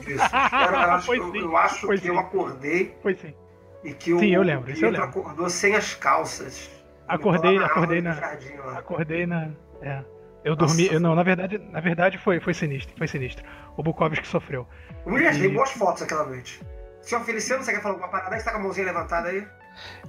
[0.00, 0.24] disso.
[0.24, 2.18] Eu, eu acho, eu- eu acho que eu sim.
[2.18, 3.34] acordei Foi sim.
[3.82, 5.20] e que o Sim, eu lembro, isso eu Pietro lembro.
[5.20, 6.70] acordou sem as calças.
[7.08, 8.12] Acordei, na acordei na.
[8.12, 8.54] jardim.
[8.76, 9.50] Acordei na.
[9.80, 10.02] É.
[10.44, 10.66] Eu Nossa.
[10.76, 10.92] dormi.
[10.92, 12.94] Eu, não, na verdade, na verdade foi, foi sinistro.
[12.96, 13.44] Foi sinistro.
[13.76, 14.66] O Bukowski sofreu.
[15.04, 16.60] Eu me E- boas fotos aquela noite.
[17.06, 18.36] Senhor Feliciano, você quer falar alguma parada?
[18.36, 19.46] Você com a mãozinha levantada aí?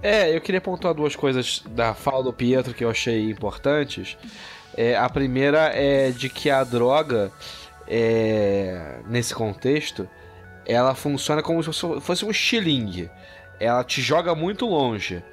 [0.02, 4.18] É, eu queria pontuar duas coisas da fala do Pietro que eu achei importantes.
[4.76, 7.32] É, a primeira é de que a droga,
[7.88, 10.10] é, nesse contexto,
[10.66, 11.72] ela funciona como se
[12.02, 13.12] fosse um estilingue.
[13.60, 15.24] Ela te joga muito longe,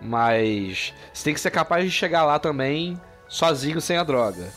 [0.00, 4.50] mas você tem que ser capaz de chegar lá também sozinho sem a droga.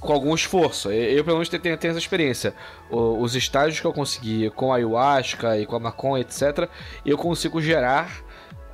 [0.00, 0.90] Com algum esforço.
[0.90, 2.54] Eu, pelo menos, tenho, tenho essa experiência.
[2.90, 6.68] O, os estágios que eu consegui com a ayahuasca e com a maconha, etc.,
[7.04, 8.22] eu consigo gerar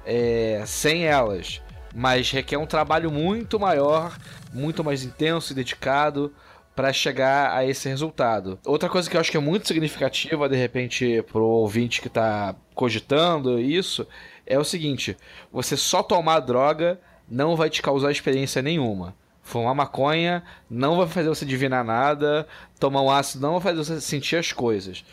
[0.05, 1.61] é, sem elas.
[1.95, 4.17] Mas requer um trabalho muito maior,
[4.53, 6.33] muito mais intenso e dedicado
[6.75, 8.59] para chegar a esse resultado.
[8.67, 12.55] Outra coisa que eu acho que é muito significativa, de repente, pro ouvinte que está
[12.75, 14.07] cogitando isso,
[14.47, 15.17] é o seguinte:
[15.53, 16.99] você só tomar droga
[17.29, 19.15] não vai te causar experiência nenhuma.
[19.43, 22.47] Fumar maconha não vai fazer você adivinhar nada,
[22.79, 25.05] tomar um ácido não vai fazer você sentir as coisas.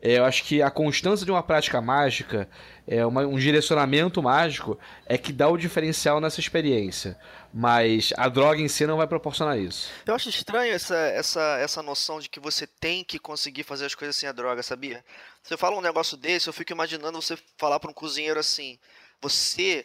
[0.00, 2.48] É, eu acho que a constância de uma prática mágica,
[2.86, 7.18] é uma, um direcionamento mágico, é que dá o diferencial nessa experiência.
[7.52, 9.90] Mas a droga em si não vai proporcionar isso.
[10.06, 13.94] Eu acho estranho essa, essa, essa noção de que você tem que conseguir fazer as
[13.94, 15.04] coisas sem a droga, sabia?
[15.42, 18.78] Você fala um negócio desse, eu fico imaginando você falar para um cozinheiro assim:
[19.20, 19.84] você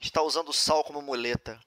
[0.00, 1.58] está usando sal como muleta.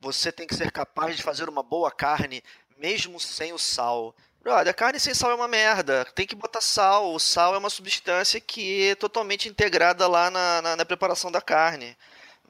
[0.00, 2.42] Você tem que ser capaz de fazer uma boa carne
[2.78, 4.14] mesmo sem o sal.
[4.42, 6.04] Brother, a carne sem sal é uma merda.
[6.14, 7.12] Tem que botar sal.
[7.12, 11.40] O sal é uma substância que é totalmente integrada lá na, na, na preparação da
[11.40, 11.96] carne.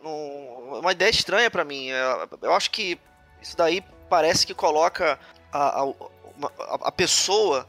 [0.04, 1.88] Um, uma ideia estranha para mim.
[2.42, 2.98] Eu acho que
[3.40, 5.18] isso daí parece que coloca
[5.52, 7.66] a, a, a pessoa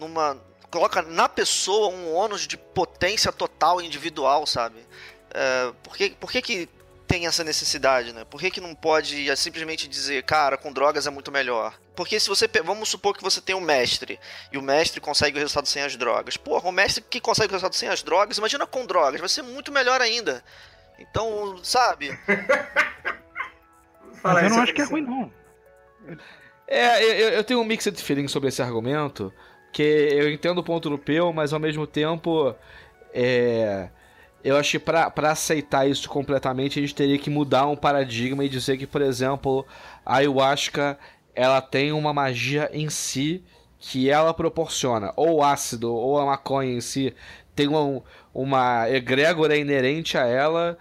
[0.00, 0.36] numa.
[0.70, 4.84] coloca na pessoa um ônus de potência total individual, sabe?
[5.32, 6.68] É, por que, por que, que
[7.10, 8.24] tem essa necessidade, né?
[8.24, 11.76] Por que, que não pode simplesmente dizer, cara, com drogas é muito melhor?
[11.96, 12.48] Porque se você.
[12.64, 14.20] Vamos supor que você tem um mestre
[14.52, 16.36] e o mestre consegue o resultado sem as drogas.
[16.36, 19.42] Porra, o mestre que consegue o resultado sem as drogas, imagina com drogas, vai ser
[19.42, 20.44] muito melhor ainda.
[21.00, 22.16] Então, sabe?
[24.22, 25.32] Mas eu não acho que é ruim, não.
[26.68, 29.32] É, eu, eu tenho um mixed feeling sobre esse argumento.
[29.72, 32.54] Que eu entendo o ponto do Peu, mas ao mesmo tempo.
[33.12, 33.88] É
[34.42, 38.48] eu acho que para aceitar isso completamente, a gente teria que mudar um paradigma e
[38.48, 39.66] dizer que, por exemplo,
[40.04, 40.98] a ayahuasca
[41.34, 43.42] ela tem uma magia em si
[43.78, 45.12] que ela proporciona.
[45.16, 47.14] Ou o ácido, ou a maconha em si
[47.54, 50.78] tem uma, uma egrégora inerente a ela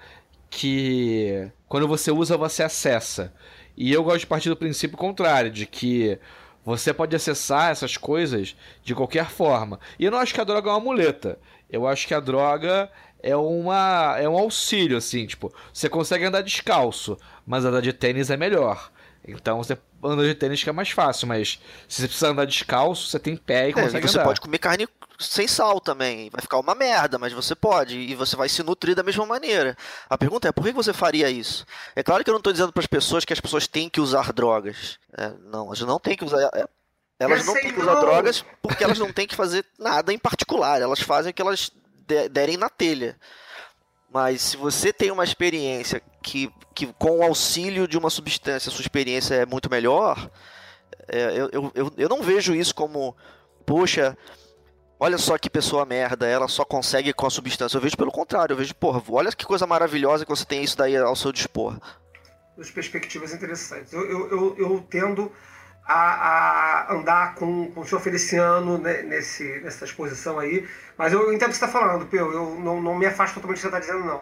[0.50, 3.34] que quando você usa, você acessa.
[3.78, 6.20] E eu gosto de partir do princípio contrário, de que
[6.66, 9.80] você pode acessar essas coisas de qualquer forma.
[9.98, 11.40] E eu não acho que a droga é uma muleta.
[11.70, 12.92] Eu acho que a droga
[13.22, 18.30] é uma é um auxílio assim, tipo, você consegue andar descalço, mas andar de tênis
[18.30, 18.92] é melhor.
[19.28, 23.08] Então você anda de tênis que é mais fácil, mas se você precisa andar descalço,
[23.08, 24.28] você tem pé e é, consegue você andar.
[24.28, 24.88] pode comer carne
[25.20, 28.96] sem sal também, vai ficar uma merda, mas você pode e você vai se nutrir
[28.96, 29.76] da mesma maneira.
[30.10, 31.66] A pergunta é por que você faria isso?
[31.96, 34.00] É claro que eu não estou dizendo para as pessoas que as pessoas têm que
[34.00, 34.98] usar drogas.
[35.18, 36.50] É, não, elas não têm que usar.
[36.54, 36.66] É,
[37.20, 40.82] elas não têm que usar drogas porque elas não têm que fazer nada em particular.
[40.82, 41.70] Elas fazem o que elas
[42.30, 43.18] derem na telha.
[44.12, 48.82] Mas se você tem uma experiência que, que com o auxílio de uma substância, sua
[48.82, 50.30] experiência é muito melhor,
[51.08, 53.16] é, eu, eu, eu não vejo isso como,
[53.66, 54.18] poxa,
[55.00, 57.78] olha só que pessoa merda, ela só consegue com a substância.
[57.78, 60.78] Eu vejo pelo contrário, eu vejo, porra, olha que coisa maravilhosa que você tem isso
[60.78, 61.80] daí ao seu dispor.
[62.56, 63.94] Duas perspectivas interessantes.
[63.94, 65.32] Eu, eu, eu, eu tendo
[65.92, 70.68] a, a andar com, com o senhor Feliciano né, nesse, nessa exposição aí.
[70.96, 72.32] Mas eu entendo o que você está falando, Peu.
[72.32, 74.22] Eu não, não me afasto totalmente do que você está dizendo, não.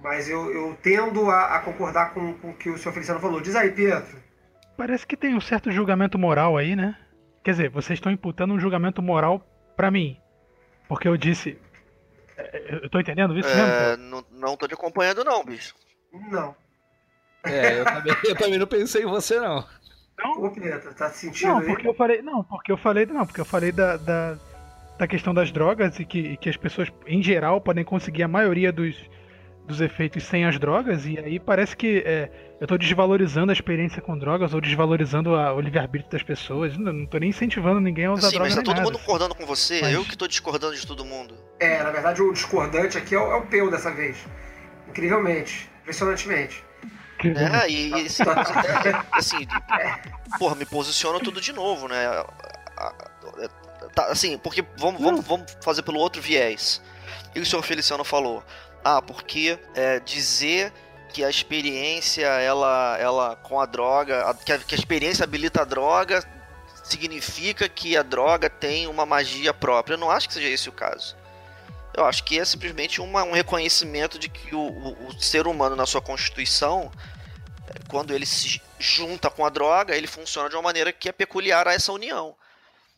[0.00, 3.40] Mas eu, eu tendo a, a, concordar com, com o que o senhor Feliciano falou.
[3.40, 4.16] Diz aí, Pietro.
[4.76, 6.96] Parece que tem um certo julgamento moral aí, né?
[7.42, 9.44] Quer dizer, vocês estão imputando um julgamento moral
[9.76, 10.16] para mim.
[10.88, 11.58] Porque eu disse.
[12.36, 14.04] É, eu tô entendendo isso é, mesmo?
[14.04, 15.74] Não, não tô te acompanhando, não, bicho.
[16.30, 16.54] Não.
[17.44, 19.66] É, eu também, eu também não pensei em você, não.
[20.96, 22.22] Tá sentindo Não, porque eu falei.
[22.22, 23.06] Não, porque eu falei.
[23.06, 24.36] Não, porque eu falei da, da,
[24.98, 28.72] da questão das drogas e que, que as pessoas, em geral, podem conseguir a maioria
[28.72, 28.96] dos,
[29.66, 34.02] dos efeitos sem as drogas, e aí parece que é, eu tô desvalorizando a experiência
[34.02, 36.76] com drogas ou desvalorizando a, o livre-arbítrio das pessoas.
[36.76, 38.52] Não, não tô nem incentivando ninguém a usar Sim, drogas.
[38.52, 38.88] Sim, mas tá todo nada.
[38.90, 41.34] mundo concordando com você, Mas- eu que tô discordando de todo mundo.
[41.60, 44.16] É, na verdade o discordante aqui é o, é o Peu dessa vez.
[44.88, 45.70] Incrivelmente.
[45.82, 46.64] Impressionantemente.
[47.24, 48.22] É, e, assim,
[49.12, 49.48] assim,
[50.38, 52.04] porra, me posiciono tudo de novo, né?
[53.94, 56.80] Tá, assim, porque vamos, vamos, vamos fazer pelo outro viés.
[57.34, 58.42] E o senhor Feliciano falou,
[58.84, 60.72] ah, porque é, dizer
[61.12, 65.62] que a experiência, ela, ela com a droga, a- que a, que a experiência habilita
[65.62, 66.24] a droga,
[66.82, 69.94] significa que a droga tem uma magia própria.
[69.94, 71.16] Eu não acho que seja esse o caso.
[71.94, 75.76] Eu acho que é simplesmente uma, um reconhecimento de que o, o, o ser humano,
[75.76, 76.90] na sua constituição,
[77.68, 81.12] é, quando ele se junta com a droga, ele funciona de uma maneira que é
[81.12, 82.34] peculiar a essa união.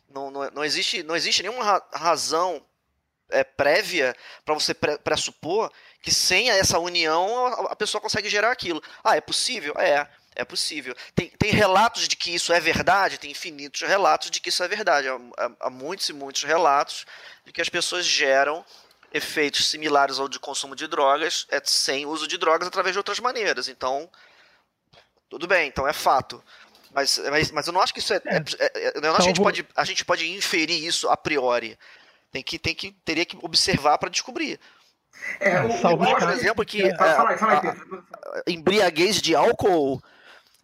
[0.09, 2.65] Não, não, não existe, não existe nenhuma razão
[3.29, 4.15] é, prévia
[4.45, 5.71] para você pressupor
[6.01, 8.81] que sem essa união a, a pessoa consegue gerar aquilo.
[9.03, 9.73] Ah, é possível?
[9.77, 10.07] É.
[10.37, 10.93] É possível.
[11.15, 14.67] Tem, tem relatos de que isso é verdade, tem infinitos relatos de que isso é
[14.67, 15.07] verdade.
[15.07, 17.05] Há, há, muitos e muitos relatos
[17.45, 18.65] de que as pessoas geram
[19.15, 23.19] efeitos similares ao de consumo de drogas é, sem uso de drogas através de outras
[23.19, 23.67] maneiras.
[23.67, 24.09] Então,
[25.29, 26.43] tudo bem, então é fato.
[26.93, 28.21] Mas, mas, mas eu não acho que isso é.
[28.25, 28.37] é.
[28.37, 31.17] é, é eu não acho que a gente, pode, a gente pode inferir isso a
[31.17, 31.77] priori.
[32.31, 34.59] Tem que, tem que, teria que observar para descobrir.
[35.39, 40.03] É, o, o, por exemplo, que fala aí, fala aí, a, a embriaguez de álcool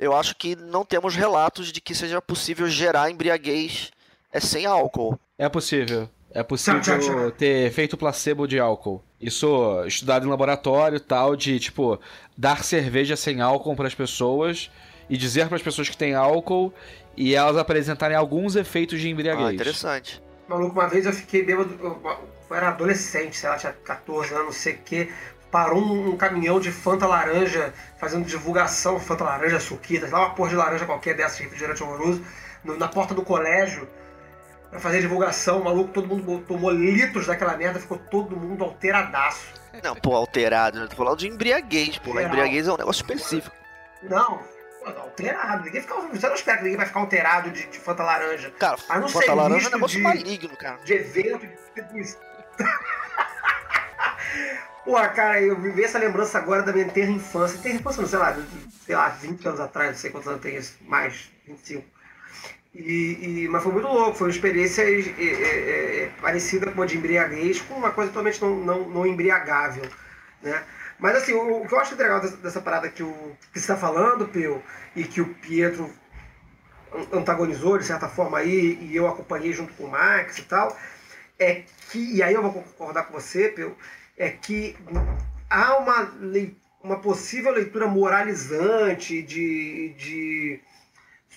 [0.02, 3.92] eu acho que não temos relatos de que seja possível gerar embriaguez
[4.32, 5.20] é sem álcool.
[5.38, 6.10] É possível.
[6.34, 9.04] É possível ter feito placebo de álcool.
[9.20, 12.00] Isso estudado em laboratório tal, de tipo,
[12.38, 14.72] dar cerveja sem álcool para as pessoas
[15.10, 16.74] e dizer para as pessoas que tem álcool
[17.16, 19.48] e elas apresentarem alguns efeitos de embriaguez.
[19.48, 20.24] Ah, interessante.
[20.48, 22.02] Maluco, uma vez eu fiquei bêbado, eu,
[22.50, 25.10] eu era adolescente, sei lá, tinha 14 anos, não sei o quê
[25.52, 30.50] parou um, um, caminhão de Fanta Laranja fazendo divulgação, Fanta Laranja, suquita, lá uma porra
[30.50, 32.24] de laranja qualquer dessa de refrigerante horroroso,
[32.64, 33.88] no, na porta do colégio,
[34.72, 39.54] pra fazer divulgação, maluco, todo mundo tomou litros daquela merda, ficou todo mundo alteradaço.
[39.84, 40.88] Não, pô, alterado, né?
[40.88, 43.56] Tô falando de embriaguez, pô, lá embriaguez é um negócio específico.
[44.02, 44.42] Não,
[44.86, 45.66] alterado.
[45.66, 48.50] Ninguém fica, você não espera que ninguém vai ficar alterado de, de Fanta Laranja.
[48.52, 50.78] Cara, a não Fanta Laranja é um negócio de, maligno, cara.
[50.84, 52.18] De evento, de...
[54.86, 57.60] Porra, cara, eu vivi essa lembrança agora da minha terra infância.
[57.60, 58.36] Terra infância, não sei lá,
[58.86, 61.86] sei lá, 20 anos atrás, não sei quantos anos tem isso, mais, 25.
[62.74, 66.86] E, e, mas foi muito louco, foi uma experiência é, é, é, parecida com a
[66.86, 69.84] de embriaguez, com uma coisa totalmente não, não, não embriagável,
[70.42, 70.64] né?
[70.98, 73.72] Mas assim, o, o, que eu acho legal dessa, dessa parada que, o, que você
[73.72, 74.64] está falando, Peu,
[74.96, 75.92] e que o Pietro
[77.12, 80.78] antagonizou de certa forma aí, e eu acompanhei junto com o Max e tal,
[81.38, 83.76] é que, e aí eu vou concordar com você, Peu,
[84.18, 84.78] é que
[85.50, 86.14] há uma,
[86.82, 90.62] uma possível leitura moralizante de, de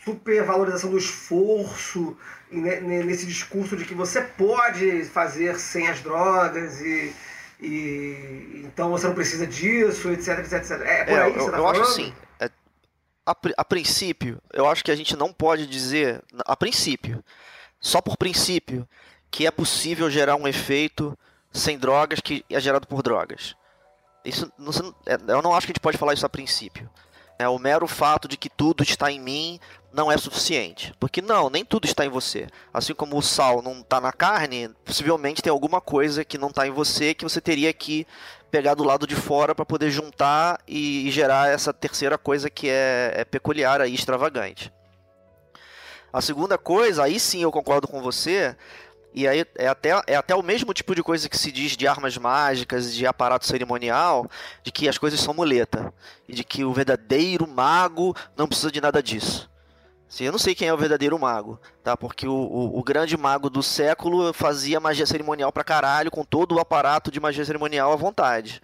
[0.04, 2.16] supervalorização do esforço
[2.50, 7.14] nesse discurso de que você pode fazer sem as drogas e,
[7.60, 10.70] e então você não precisa disso, etc, etc, etc.
[10.82, 12.50] É por é, aí que eu, você tá eu acho assim, é,
[13.26, 17.24] a, a princípio, eu acho que a gente não pode dizer, a princípio,
[17.80, 18.88] só por princípio,
[19.30, 21.18] que é possível gerar um efeito
[21.52, 23.56] sem drogas que é gerado por drogas.
[24.24, 24.50] Isso,
[25.06, 26.88] é, eu não acho que a gente pode falar isso a princípio.
[27.38, 29.58] É, o mero fato de que tudo está em mim
[29.92, 30.92] não é suficiente.
[30.98, 32.48] Porque não, nem tudo está em você.
[32.72, 36.66] Assim como o sal não está na carne, possivelmente tem alguma coisa que não está
[36.66, 38.06] em você que você teria que
[38.50, 43.12] pegar do lado de fora para poder juntar e, gerar essa terceira coisa que é,
[43.16, 44.72] é peculiar e extravagante.
[46.12, 48.56] A segunda coisa, aí sim eu concordo com você,
[49.14, 51.86] e aí é até, é até o mesmo tipo de coisa que se diz de
[51.86, 54.28] armas mágicas, de aparato cerimonial,
[54.62, 55.94] de que as coisas são muleta.
[56.28, 59.48] E de que o verdadeiro mago não precisa de nada disso.
[60.08, 61.96] Sim, eu não sei quem é o verdadeiro mago, tá?
[61.96, 66.56] Porque o, o, o, grande mago do século fazia magia cerimonial pra caralho, com todo
[66.56, 68.60] o aparato de magia cerimonial à vontade.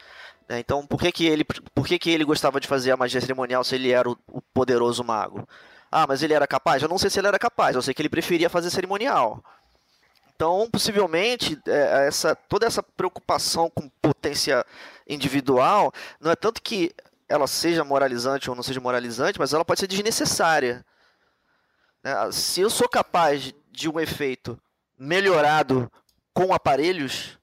[0.49, 0.59] Né?
[0.59, 1.45] Então, por que, que, ele,
[1.75, 4.43] por que, que ele gostava de fazer a magia cerimonial se ele era o, o
[4.43, 5.47] poderoso mago?
[5.91, 6.83] Ah, mas ele era capaz?
[6.83, 9.43] Eu não sei se ele era capaz, eu sei que ele preferia fazer cerimonial.
[10.41, 14.65] Então, possivelmente, é, essa, toda essa preocupação com potência
[15.07, 16.95] individual não é tanto que
[17.29, 20.83] ela seja moralizante ou não seja moralizante, mas ela pode ser desnecessária.
[22.03, 22.15] Né?
[22.33, 24.59] Se eu sou capaz de um efeito
[24.99, 25.93] melhorado
[26.33, 27.39] com aparelhos,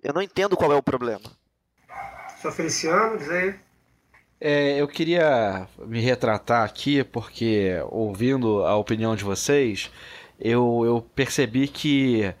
[0.00, 1.28] eu não entendo qual é o problema.
[2.40, 3.58] Sou Feliciano, dizer.
[4.40, 9.90] É, eu queria me retratar aqui, porque ouvindo a opinião de vocês,
[10.40, 12.32] eu, eu percebi que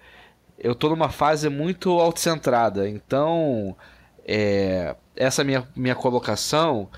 [0.58, 2.88] eu tô numa fase muito autocentrada.
[2.88, 3.76] Então,
[4.24, 6.88] é, essa minha, minha colocação,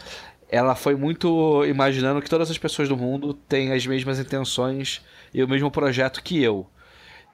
[0.48, 5.42] ela foi muito imaginando que todas as pessoas do mundo têm as mesmas intenções e
[5.42, 6.66] o mesmo projeto que eu.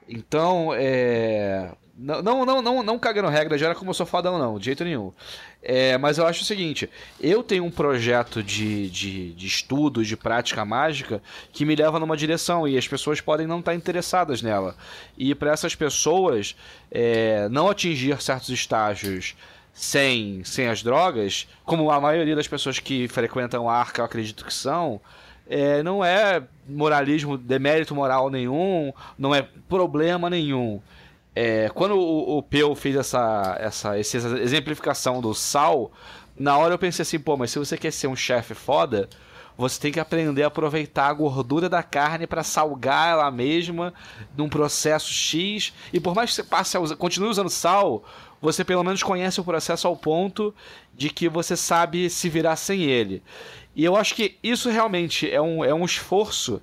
[0.08, 4.38] Então, é, não, não, não, não, não cagando regra, já era como eu sou fodão,
[4.38, 5.12] não, de jeito nenhum.
[5.60, 6.88] É, mas eu acho o seguinte:
[7.20, 11.20] eu tenho um projeto de, de, de estudo, de prática mágica,
[11.52, 14.76] que me leva numa direção e as pessoas podem não estar interessadas nela.
[15.16, 16.54] E para essas pessoas
[16.88, 19.34] é, não atingir certos estágios
[19.72, 24.44] sem, sem as drogas, como a maioria das pessoas que frequentam a arca eu acredito
[24.44, 25.00] que são,
[25.48, 30.80] é, não é moralismo, demérito moral nenhum, não é problema nenhum
[31.34, 35.92] É, quando o, o Peu fez essa, essa, essa exemplificação do sal,
[36.36, 39.08] na hora eu pensei assim, pô, mas se você quer ser um chefe foda,
[39.56, 43.92] você tem que aprender a aproveitar a gordura da carne para salgar ela mesma
[44.36, 45.72] num processo X.
[45.92, 48.04] E por mais que você passe a usar, continue usando sal,
[48.40, 50.54] você pelo menos conhece o processo ao ponto
[50.94, 53.22] de que você sabe se virar sem ele.
[53.78, 56.60] E eu acho que isso realmente é um, é um esforço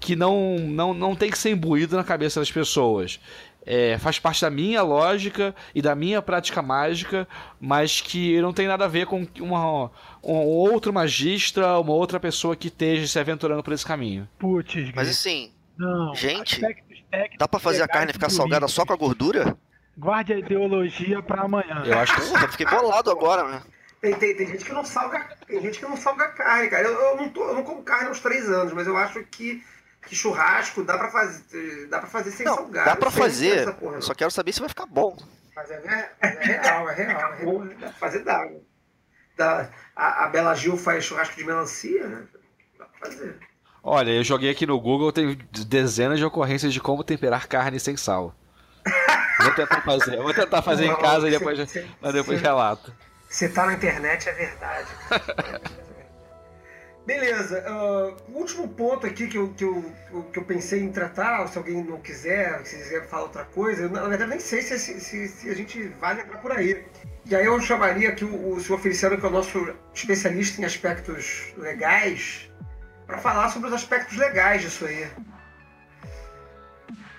[0.00, 3.20] que não, não, não tem que ser imbuído na cabeça das pessoas
[3.66, 7.26] é, faz parte da minha lógica e da minha prática mágica,
[7.60, 9.90] mas que não tem nada a ver com uma,
[10.22, 14.28] um outro magista, uma outra pessoa que esteja se aventurando por esse caminho.
[14.38, 18.84] Putz, Mas assim, não, gente, aspectos técnicos dá pra fazer a carne ficar salgada só
[18.84, 19.56] com a gordura?
[19.96, 21.82] Guarde a ideologia pra amanhã.
[21.84, 23.62] Eu acho que Porra, fiquei bolado agora, né?
[24.04, 25.26] Tem, tem, tem gente que não salga.
[25.46, 26.86] Tem gente que não salga carne, cara.
[26.86, 29.24] Eu, eu não, tô, eu não como carne há uns três anos, mas eu acho
[29.24, 29.64] que,
[30.06, 31.86] que churrasco dá pra fazer.
[31.88, 32.84] Dá pra fazer sem Não, salgar.
[32.84, 33.72] dá pra fazer.
[33.76, 35.16] porra, só quero saber se vai ficar bom.
[35.56, 37.32] Mas é, ver- é real, é real.
[37.32, 37.58] É real.
[37.64, 38.46] Dá pra fazer dá.
[39.38, 42.24] Dá, a, a Bela Gil faz churrasco de melancia, né?
[42.78, 43.38] Dá pra fazer.
[43.82, 45.34] Olha, eu joguei aqui no Google, tem
[45.66, 48.34] dezenas de ocorrências de como temperar carne sem sal.
[49.40, 51.58] Vou tentar fazer, vou tentar fazer em Não, casa e depois,
[52.02, 52.92] mas depois relato.
[53.34, 54.86] Você tá na internet, é verdade.
[57.04, 59.92] Beleza, ah, o último ponto aqui que eu, que, eu,
[60.32, 63.90] que eu pensei em tratar, se alguém não quiser, se quiser falar outra coisa, eu,
[63.90, 66.86] na verdade nem sei se, se, se- a gente vai lembrar por aí.
[67.26, 70.64] E aí eu chamaria aqui o, o senhor Feliciano, que é o nosso especialista em
[70.64, 72.48] aspectos legais,
[73.04, 75.08] para falar sobre os aspectos legais disso aí.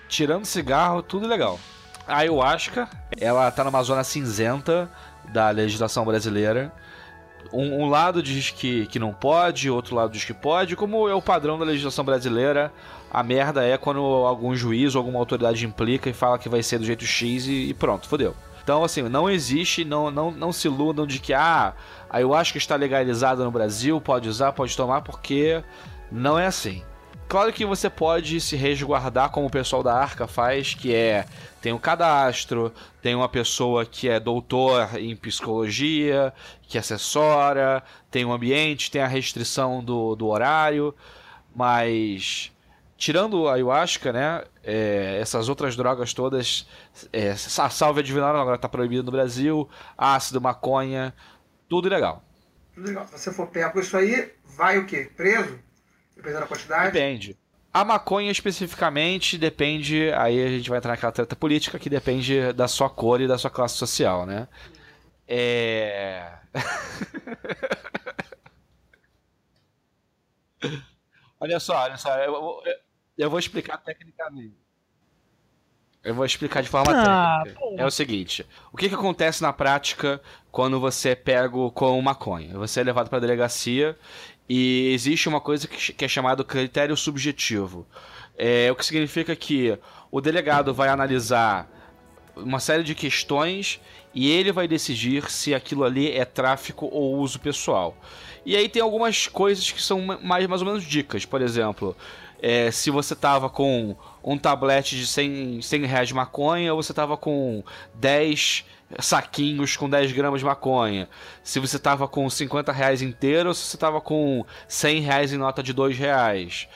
[0.08, 1.60] Tirando cigarro, tudo legal.
[2.06, 2.88] A ayahuasca,
[3.20, 4.90] ela tá numa zona cinzenta
[5.32, 6.72] da legislação brasileira.
[7.52, 10.74] Um, um lado diz que, que não pode, outro lado diz que pode.
[10.76, 12.72] Como é o padrão da legislação brasileira,
[13.10, 16.78] a merda é quando algum juiz ou alguma autoridade implica e fala que vai ser
[16.78, 18.34] do jeito X e, e pronto, fodeu.
[18.62, 21.72] Então, assim, não existe, não, não, não se iludam de que, ah,
[22.10, 25.62] a ayahuasca está legalizada no Brasil, pode usar, pode tomar, porque
[26.10, 26.82] não é assim.
[27.28, 31.26] Claro que você pode se resguardar como o pessoal da Arca faz, que é
[31.60, 32.72] tem um cadastro,
[33.02, 39.08] tem uma pessoa que é doutor em psicologia, que assessora, tem um ambiente, tem a
[39.08, 40.94] restrição do, do horário,
[41.52, 42.52] mas
[42.96, 46.68] tirando a ayahuasca, né, é, essas outras drogas todas,
[47.12, 49.68] é, a agora está proibida no Brasil,
[49.98, 51.12] ácido, maconha,
[51.68, 52.22] tudo ilegal.
[52.72, 53.04] Tudo legal.
[53.08, 55.10] Se você for pego isso aí, vai o quê?
[55.16, 55.65] Preso?
[56.16, 56.92] Dependendo da quantidade?
[56.92, 57.36] Depende.
[57.72, 60.10] A maconha especificamente depende.
[60.14, 63.36] Aí a gente vai entrar naquela treta política que depende da sua cor e da
[63.36, 64.48] sua classe social, né?
[65.28, 66.32] É.
[71.40, 72.16] olha só, olha só.
[72.18, 72.62] Eu, vou-
[73.18, 74.54] eu vou explicar tecnicamente.
[76.02, 77.60] Eu vou explicar de forma Ah, técnica.
[77.60, 77.74] pô.
[77.78, 80.20] É o seguinte: o que, que acontece na prática
[80.52, 82.56] quando você é pego com maconha?
[82.58, 83.98] Você é levado para a delegacia
[84.48, 87.86] e existe uma coisa que, é chamado critério subjetivo.
[88.38, 89.76] É, o que significa que
[90.10, 91.68] o delegado vai analisar
[92.36, 93.80] uma série de questões
[94.14, 97.96] e ele vai decidir se aquilo ali é tráfico ou uso pessoal.
[98.44, 101.24] E aí tem algumas coisas que são mais, mais ou menos dicas.
[101.24, 101.96] Por exemplo,
[102.40, 106.92] é, se você tava com um tablete de 100, 100 reais de maconha ou você
[106.92, 107.62] tava com
[107.94, 108.64] 10
[109.00, 111.08] saquinhos com 10 gramas de maconha.
[111.42, 115.36] Se você tava com 50 reais inteiro ou se você tava com 100 reais em
[115.36, 116.68] nota de 2 reais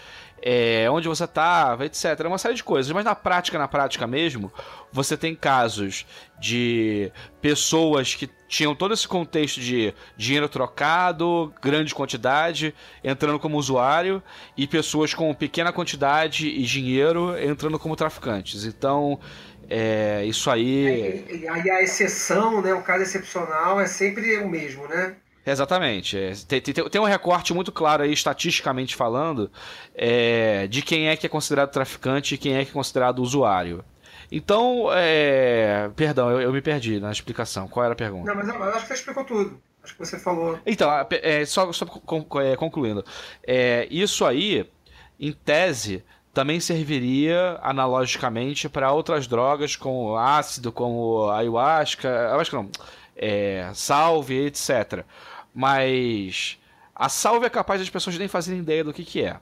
[0.42, 2.18] é, onde você estava, etc.
[2.20, 2.90] É uma série de coisas.
[2.92, 4.52] Mas na prática, na prática mesmo,
[4.92, 6.06] você tem casos
[6.38, 14.20] de pessoas que tinham todo esse contexto de dinheiro trocado, grande quantidade, entrando como usuário,
[14.57, 18.64] e pessoas com pequena quantidade e dinheiro entrando como traficantes.
[18.64, 19.20] Então,
[19.68, 21.24] é, isso aí.
[21.30, 22.74] E, e aí a exceção, né?
[22.74, 25.14] O caso excepcional é sempre o mesmo, né?
[25.46, 26.18] Exatamente.
[26.18, 29.48] É, tem, tem, tem um recorte muito claro aí, estatisticamente falando,
[29.94, 33.84] é, de quem é que é considerado traficante e quem é que é considerado usuário.
[34.30, 37.68] Então, é, perdão, eu, eu me perdi na explicação.
[37.68, 38.32] Qual era a pergunta?
[38.32, 39.60] Não, mas eu acho que você explicou tudo.
[39.82, 40.58] Acho que você falou.
[40.66, 41.86] Então, é, só, só
[42.42, 43.04] é, concluindo.
[43.46, 44.68] É, isso aí,
[45.18, 52.70] em tese, também serviria analogicamente para outras drogas como ácido, como ayahuasca, ayahuasca não,
[53.16, 55.04] é, salve, etc.
[55.54, 56.58] Mas
[56.94, 59.36] a salve é capaz das pessoas nem fazerem ideia do que, que é.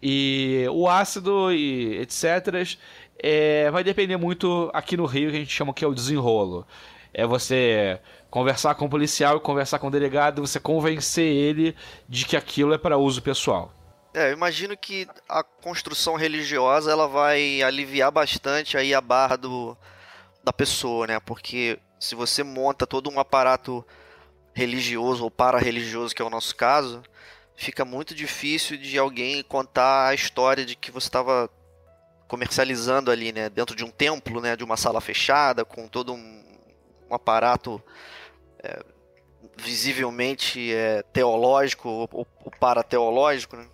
[0.00, 2.78] E o ácido e etc.
[3.18, 6.66] é, vai depender muito aqui no Rio que a gente chama que é o desenrolo.
[7.12, 8.00] É você
[8.30, 11.74] conversar com o policial e conversar com o delegado, você convencer ele
[12.08, 13.72] de que aquilo é para uso pessoal.
[14.14, 19.76] É, eu imagino que a construção religiosa ela vai aliviar bastante aí a barra do,
[20.42, 21.20] da pessoa, né?
[21.20, 23.84] Porque se você monta todo um aparato
[24.54, 27.02] religioso ou para-religioso, que é o nosso caso,
[27.54, 31.50] fica muito difícil de alguém contar a história de que você estava
[32.28, 33.48] comercializando ali, né?
[33.48, 34.54] Dentro de um templo, né?
[34.54, 36.44] De uma sala fechada, com todo um,
[37.10, 37.82] um aparato
[38.62, 38.80] é,
[39.56, 43.66] visivelmente é, teológico ou, ou para-teológico, né?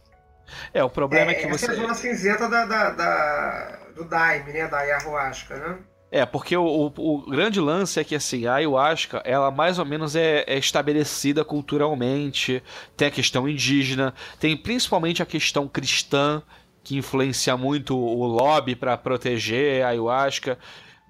[0.73, 1.67] É, o problema é, é que essa você.
[1.67, 4.69] é a zona cinzenta da, da, da, do Daime, né?
[4.69, 5.79] Da ayahuasca, né?
[6.11, 9.85] É, porque o, o, o, grande lance é que assim, a ayahuasca, ela mais ou
[9.85, 12.63] menos é, é, estabelecida culturalmente,
[12.97, 16.41] tem a questão indígena, tem principalmente a questão cristã,
[16.85, 20.59] que influencia muito o lobby para proteger a ayahuasca,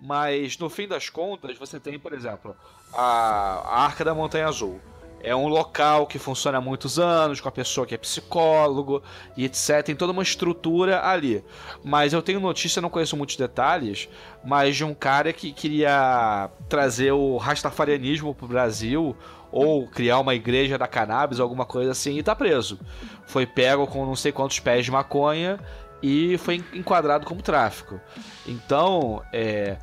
[0.00, 2.56] mas no fim das contas, você tem, por exemplo,
[2.92, 4.80] a, Arca da Montanha Azul
[5.24, 9.02] é um local que funciona há muitos anos, com a pessoa que é psicólogo
[9.34, 9.82] e etc.
[9.82, 11.42] Tem toda uma estrutura ali.
[11.82, 14.06] Mas eu tenho notícia, não conheço muitos detalhes,
[14.44, 19.16] mas de um cara que queria trazer o rastafarianismo pro Brasil
[19.56, 22.76] ou criar uma igreja da cannabis, alguma coisa assim, e tá preso.
[23.24, 25.60] Foi pego com não sei quantos pés de maconha
[26.02, 28.00] e foi enquadrado como tráfico.
[28.44, 29.76] Então, é,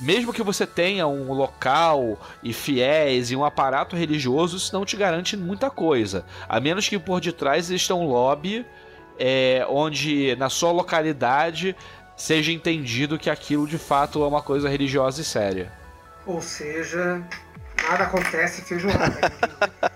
[0.00, 4.96] mesmo que você tenha um local e fiéis e um aparato religioso, isso não te
[4.96, 6.24] garante muita coisa.
[6.48, 8.66] A menos que por detrás exista um lobby
[9.16, 11.76] é, onde na sua localidade
[12.16, 15.72] seja entendido que aquilo de fato é uma coisa religiosa e séria.
[16.26, 17.22] Ou seja,
[17.92, 19.20] nada acontece feijoada.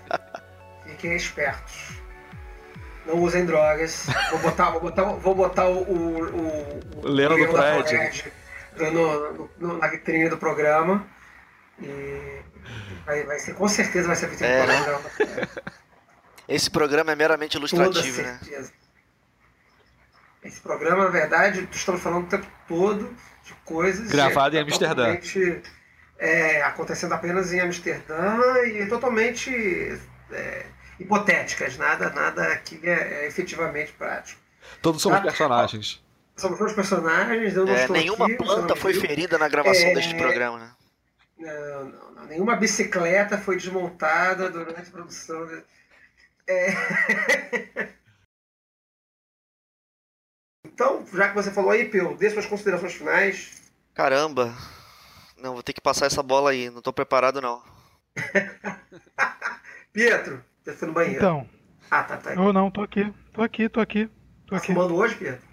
[0.85, 1.97] Fiquem espertos.
[3.05, 4.07] Não usem drogas.
[4.31, 8.31] Vou botar, vou botar, vou botar o, o, o, o Leão do prédio
[8.91, 11.05] no, no, na vitrine do programa.
[11.81, 12.41] E
[13.05, 14.83] vai, vai ser, com certeza vai ser a vitrine é, do né?
[14.83, 15.49] programa.
[16.47, 18.39] Esse programa é meramente ilustrativo, né?
[20.43, 24.09] Esse programa, na verdade, estamos falando o tempo todo de coisas.
[24.09, 25.17] Gravado em Amsterdã.
[26.19, 29.51] É, acontecendo apenas em Amsterdã e totalmente
[30.31, 30.65] é,
[30.99, 34.41] hipotéticas, nada, nada que é, é efetivamente prático.
[34.81, 35.23] Todos somos tá?
[35.23, 36.03] personagens.
[36.35, 39.01] Somos todos personagens, eu não é, estou Nenhuma aqui, planta foi viu.
[39.01, 39.93] ferida na gravação é...
[39.95, 40.71] deste programa, né?
[41.39, 45.47] Não, não, não, Nenhuma bicicleta foi desmontada durante a produção.
[46.47, 46.67] É...
[50.65, 53.61] então, já que você falou aí, Peu, dê suas considerações finais.
[53.93, 54.55] Caramba!
[55.41, 57.61] Não, vou ter que passar essa bola aí, não estou preparado não.
[59.93, 61.17] Pietro, você foi no banheiro.
[61.17, 61.47] Então.
[61.89, 62.33] Ah, tá, tá.
[62.33, 64.07] Eu não, tô aqui, tô aqui, tô aqui.
[64.45, 64.67] Tô tá aqui.
[64.67, 65.45] fumando hoje, Pietro?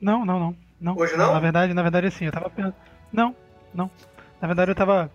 [0.00, 0.56] Não, não, não.
[0.80, 0.96] não.
[0.96, 1.32] Hoje não?
[1.32, 2.74] Na verdade, na verdade, assim, eu tava pensando.
[3.12, 3.34] Não,
[3.72, 3.90] não.
[4.40, 5.10] Na verdade, eu tava.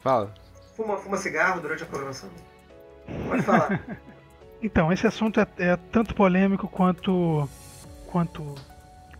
[0.00, 0.34] Fala.
[0.76, 2.30] Fuma, fuma cigarro durante a programação?
[3.28, 3.80] Pode falar.
[4.62, 7.48] então, esse assunto é, é, tanto polêmico quanto.
[8.06, 8.54] quanto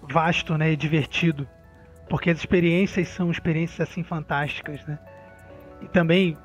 [0.03, 0.73] vasto, né?
[0.73, 1.49] E divertido.
[2.13, 4.99] Porque as experiências são experiências assim fantásticas, né?
[5.81, 6.37] E também,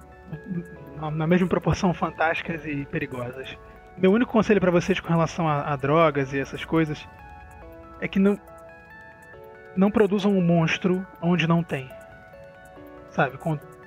[0.95, 3.57] na mesma proporção, fantásticas e perigosas.
[3.97, 7.05] Meu único conselho para vocês com relação a, a drogas e essas coisas
[7.99, 8.39] é que não,
[9.75, 11.89] não produzam um monstro onde não tem.
[13.09, 13.37] Sabe?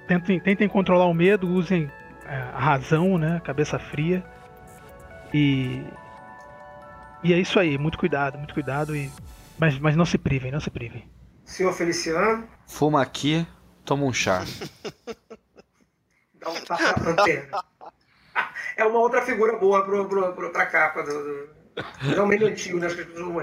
[0.07, 1.91] Tentem, tentem controlar o medo, usem
[2.26, 3.41] é, a razão, né?
[3.43, 4.22] Cabeça fria.
[5.33, 5.83] E.
[7.24, 9.11] E é isso aí, muito cuidado, muito cuidado e.
[9.59, 11.09] Mas, mas não se privem, não se privem.
[11.51, 12.49] Senhor Feliciano.
[12.65, 13.45] Fuma aqui,
[13.85, 14.45] toma um chá.
[16.35, 17.65] Dá um tapa na antena.
[18.77, 21.49] É uma outra figura boa pro, pro, pro, pra capa do, do...
[22.17, 22.87] É um meio antigo, né?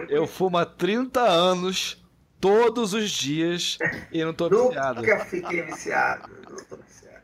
[0.08, 2.02] Eu fumo há 30 anos
[2.40, 3.78] todos os dias
[4.10, 5.02] e não tô viciado.
[5.02, 6.30] Nunca fiquei viciado.
[6.50, 7.24] Não tô viciado.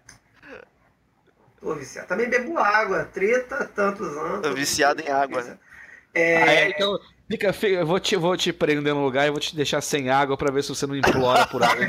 [1.61, 2.07] Tô viciado.
[2.09, 4.41] Também bebo água, 30 tantos anos.
[4.41, 5.57] Tô viciado em água, né?
[6.13, 6.43] É...
[6.43, 9.39] Ah, é, então, fica, fica, eu vou te, vou te prender no lugar e vou
[9.39, 11.85] te deixar sem água pra ver se você não implora por água.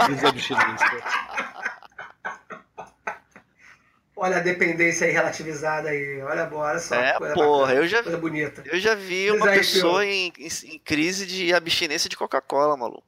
[4.16, 6.23] Olha a dependência aí relativizada aí.
[6.23, 6.94] Olha, olha só.
[6.94, 8.62] É, porra, bacana, eu já, coisa bonita.
[8.65, 13.05] eu já vi uma aí, pessoa em, em, em, crise de abstinência de Coca-Cola, maluco.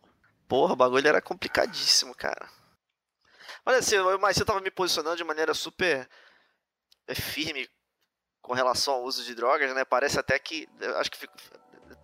[0.48, 2.48] Porra, o bagulho era complicadíssimo, cara.
[3.64, 6.08] Olha, assim, mas você tava me posicionando de maneira super
[7.08, 7.68] é, firme
[8.42, 9.84] com relação ao uso de drogas, né?
[9.84, 10.68] Parece até que.
[10.96, 11.28] Acho que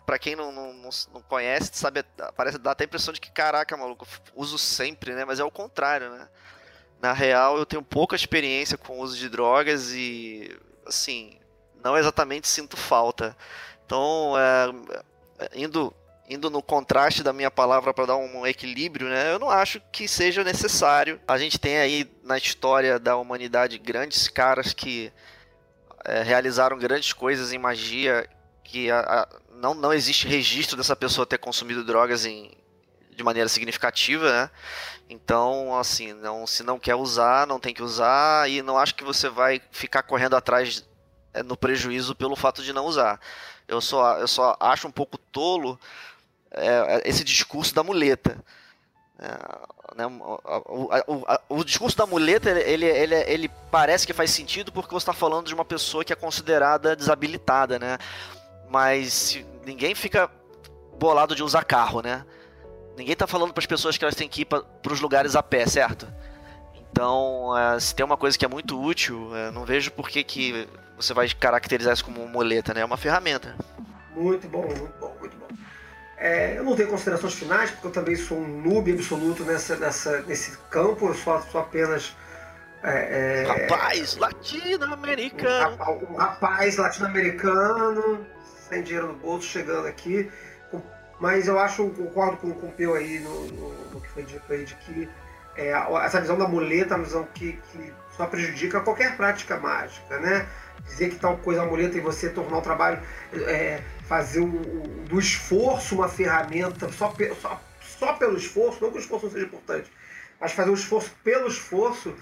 [0.05, 0.73] para quem não, não,
[1.13, 2.03] não, conhece, sabe,
[2.35, 5.25] parece dar até a impressão de que, caraca, maluco, uso sempre, né?
[5.25, 6.27] Mas é o contrário, né?
[7.01, 11.37] Na real, eu tenho pouca experiência com o uso de drogas e, assim,
[11.83, 13.35] não exatamente sinto falta.
[13.85, 15.93] Então, é, indo,
[16.29, 20.07] indo no contraste da minha palavra para dar um equilíbrio, né, eu não acho que
[20.07, 21.19] seja necessário.
[21.27, 25.11] A gente tem aí na história da humanidade grandes caras que
[26.05, 28.27] é, realizaram grandes coisas em magia
[28.63, 29.27] que a, a,
[29.63, 32.51] não, não existe registro dessa pessoa ter consumido drogas em
[33.15, 34.49] de maneira significativa, né?
[35.07, 39.03] Então, assim, não, se não quer usar, não tem que usar e não acho que
[39.03, 40.83] você vai ficar correndo atrás
[41.31, 43.19] é, no prejuízo pelo fato de não usar.
[43.67, 45.79] Eu só, eu só acho um pouco tolo
[46.51, 48.43] é, esse discurso da muleta.
[49.19, 54.71] É, né, o, o, o, discurso da muleta ele, ele, ele parece que faz sentido
[54.71, 57.99] porque você está falando de uma pessoa que é considerada desabilitada, né?
[58.73, 60.27] Mas ninguém fica
[60.97, 62.25] bolado de usar carro, né?
[62.97, 65.43] Ninguém está falando para as pessoas que elas têm que ir para os lugares a
[65.43, 66.11] pé, certo?
[66.81, 70.23] Então, é, se tem uma coisa que é muito útil, é, não vejo por que,
[70.23, 70.67] que
[70.97, 72.81] você vai caracterizar isso como muleta, né?
[72.81, 73.55] É uma ferramenta.
[74.15, 75.47] Muito bom, muito bom, muito bom.
[76.17, 80.21] É, eu não tenho considerações finais, porque eu também sou um noob absoluto nessa, nessa,
[80.23, 82.15] nesse campo, eu sou, sou apenas.
[82.81, 85.77] É, é, rapaz latino-americano!
[86.09, 88.25] Um, um rapaz latino-americano,
[88.73, 90.29] sem dinheiro no bolso, chegando aqui.
[91.19, 94.51] Mas eu acho, concordo com, com o Peu aí no, no, no, que foi dito
[94.51, 95.09] aí, de que
[95.55, 95.71] é,
[96.03, 100.47] essa visão da muleta é uma visão que, que só prejudica qualquer prática mágica, né?
[100.85, 103.01] dizer que tal coisa é amuleta e você tornar o trabalho,
[103.47, 104.49] é, fazer o,
[105.07, 109.45] do esforço uma ferramenta só, só, só pelo esforço, não que o esforço não seja
[109.45, 109.91] importante,
[110.41, 112.13] mas fazer o esforço pelo esforço,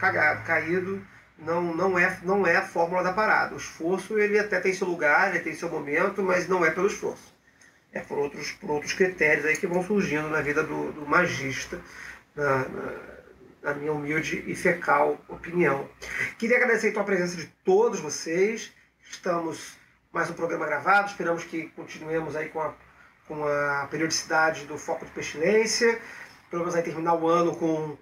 [0.00, 1.06] cagado, caído,
[1.44, 3.54] não, não, é, não é a fórmula da parada.
[3.54, 6.86] O esforço ele até tem seu lugar, ele tem seu momento, mas não é pelo
[6.86, 7.32] esforço.
[7.92, 11.78] É por outros, por outros critérios aí que vão surgindo na vida do, do magista,
[12.34, 13.12] na, na
[13.62, 15.88] na minha humilde e fecal opinião.
[16.36, 18.72] Queria agradecer então a presença de todos vocês.
[19.08, 19.78] Estamos
[20.12, 22.74] mais um programa gravado, esperamos que continuemos aí com a,
[23.28, 25.98] com a periodicidade do Foco de Pestilência.
[26.52, 27.96] Menos aí terminar o ano com,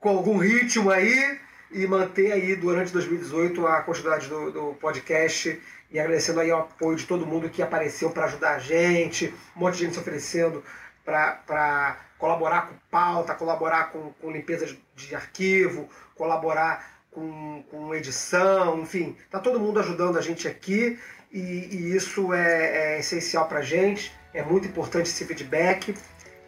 [0.00, 1.38] com algum ritmo aí
[1.76, 5.60] e manter aí durante 2018 a continuidade do, do podcast.
[5.90, 9.60] E agradecendo aí o apoio de todo mundo que apareceu para ajudar a gente, um
[9.60, 10.64] monte de gente se oferecendo
[11.04, 19.14] para colaborar com pauta, colaborar com, com limpeza de arquivo, colaborar com, com edição, enfim,
[19.30, 20.98] tá todo mundo ajudando a gente aqui.
[21.30, 25.94] E, e isso é, é essencial para gente, é muito importante esse feedback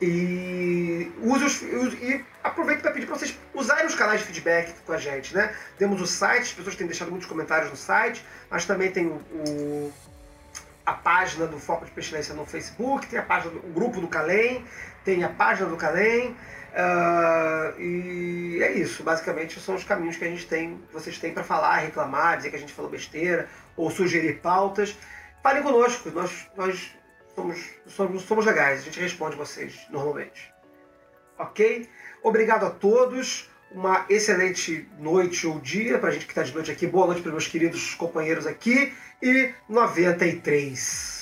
[0.00, 1.62] e use os,
[1.94, 5.54] e aproveito para pedir para vocês usarem os canais de feedback com a gente, né?
[5.76, 9.92] Temos o site, as pessoas têm deixado muitos comentários no site, mas também tem o,
[10.86, 14.64] a página do Foco de Pestilência no Facebook, tem a página do grupo do Calem,
[15.04, 16.36] tem a página do Calem.
[16.68, 21.42] Uh, e é isso, basicamente são os caminhos que a gente tem, vocês têm para
[21.42, 24.96] falar, reclamar, dizer que a gente falou besteira ou sugerir pautas.
[25.42, 26.92] Falem conosco, nós, nós
[27.38, 30.52] somos, somos, somos legais, a gente responde vocês normalmente.
[31.38, 31.88] Ok?
[32.22, 36.70] Obrigado a todos uma excelente noite ou dia para a gente que está de noite
[36.70, 36.86] aqui.
[36.86, 38.92] Boa noite para meus queridos companheiros aqui.
[39.22, 41.17] E 93.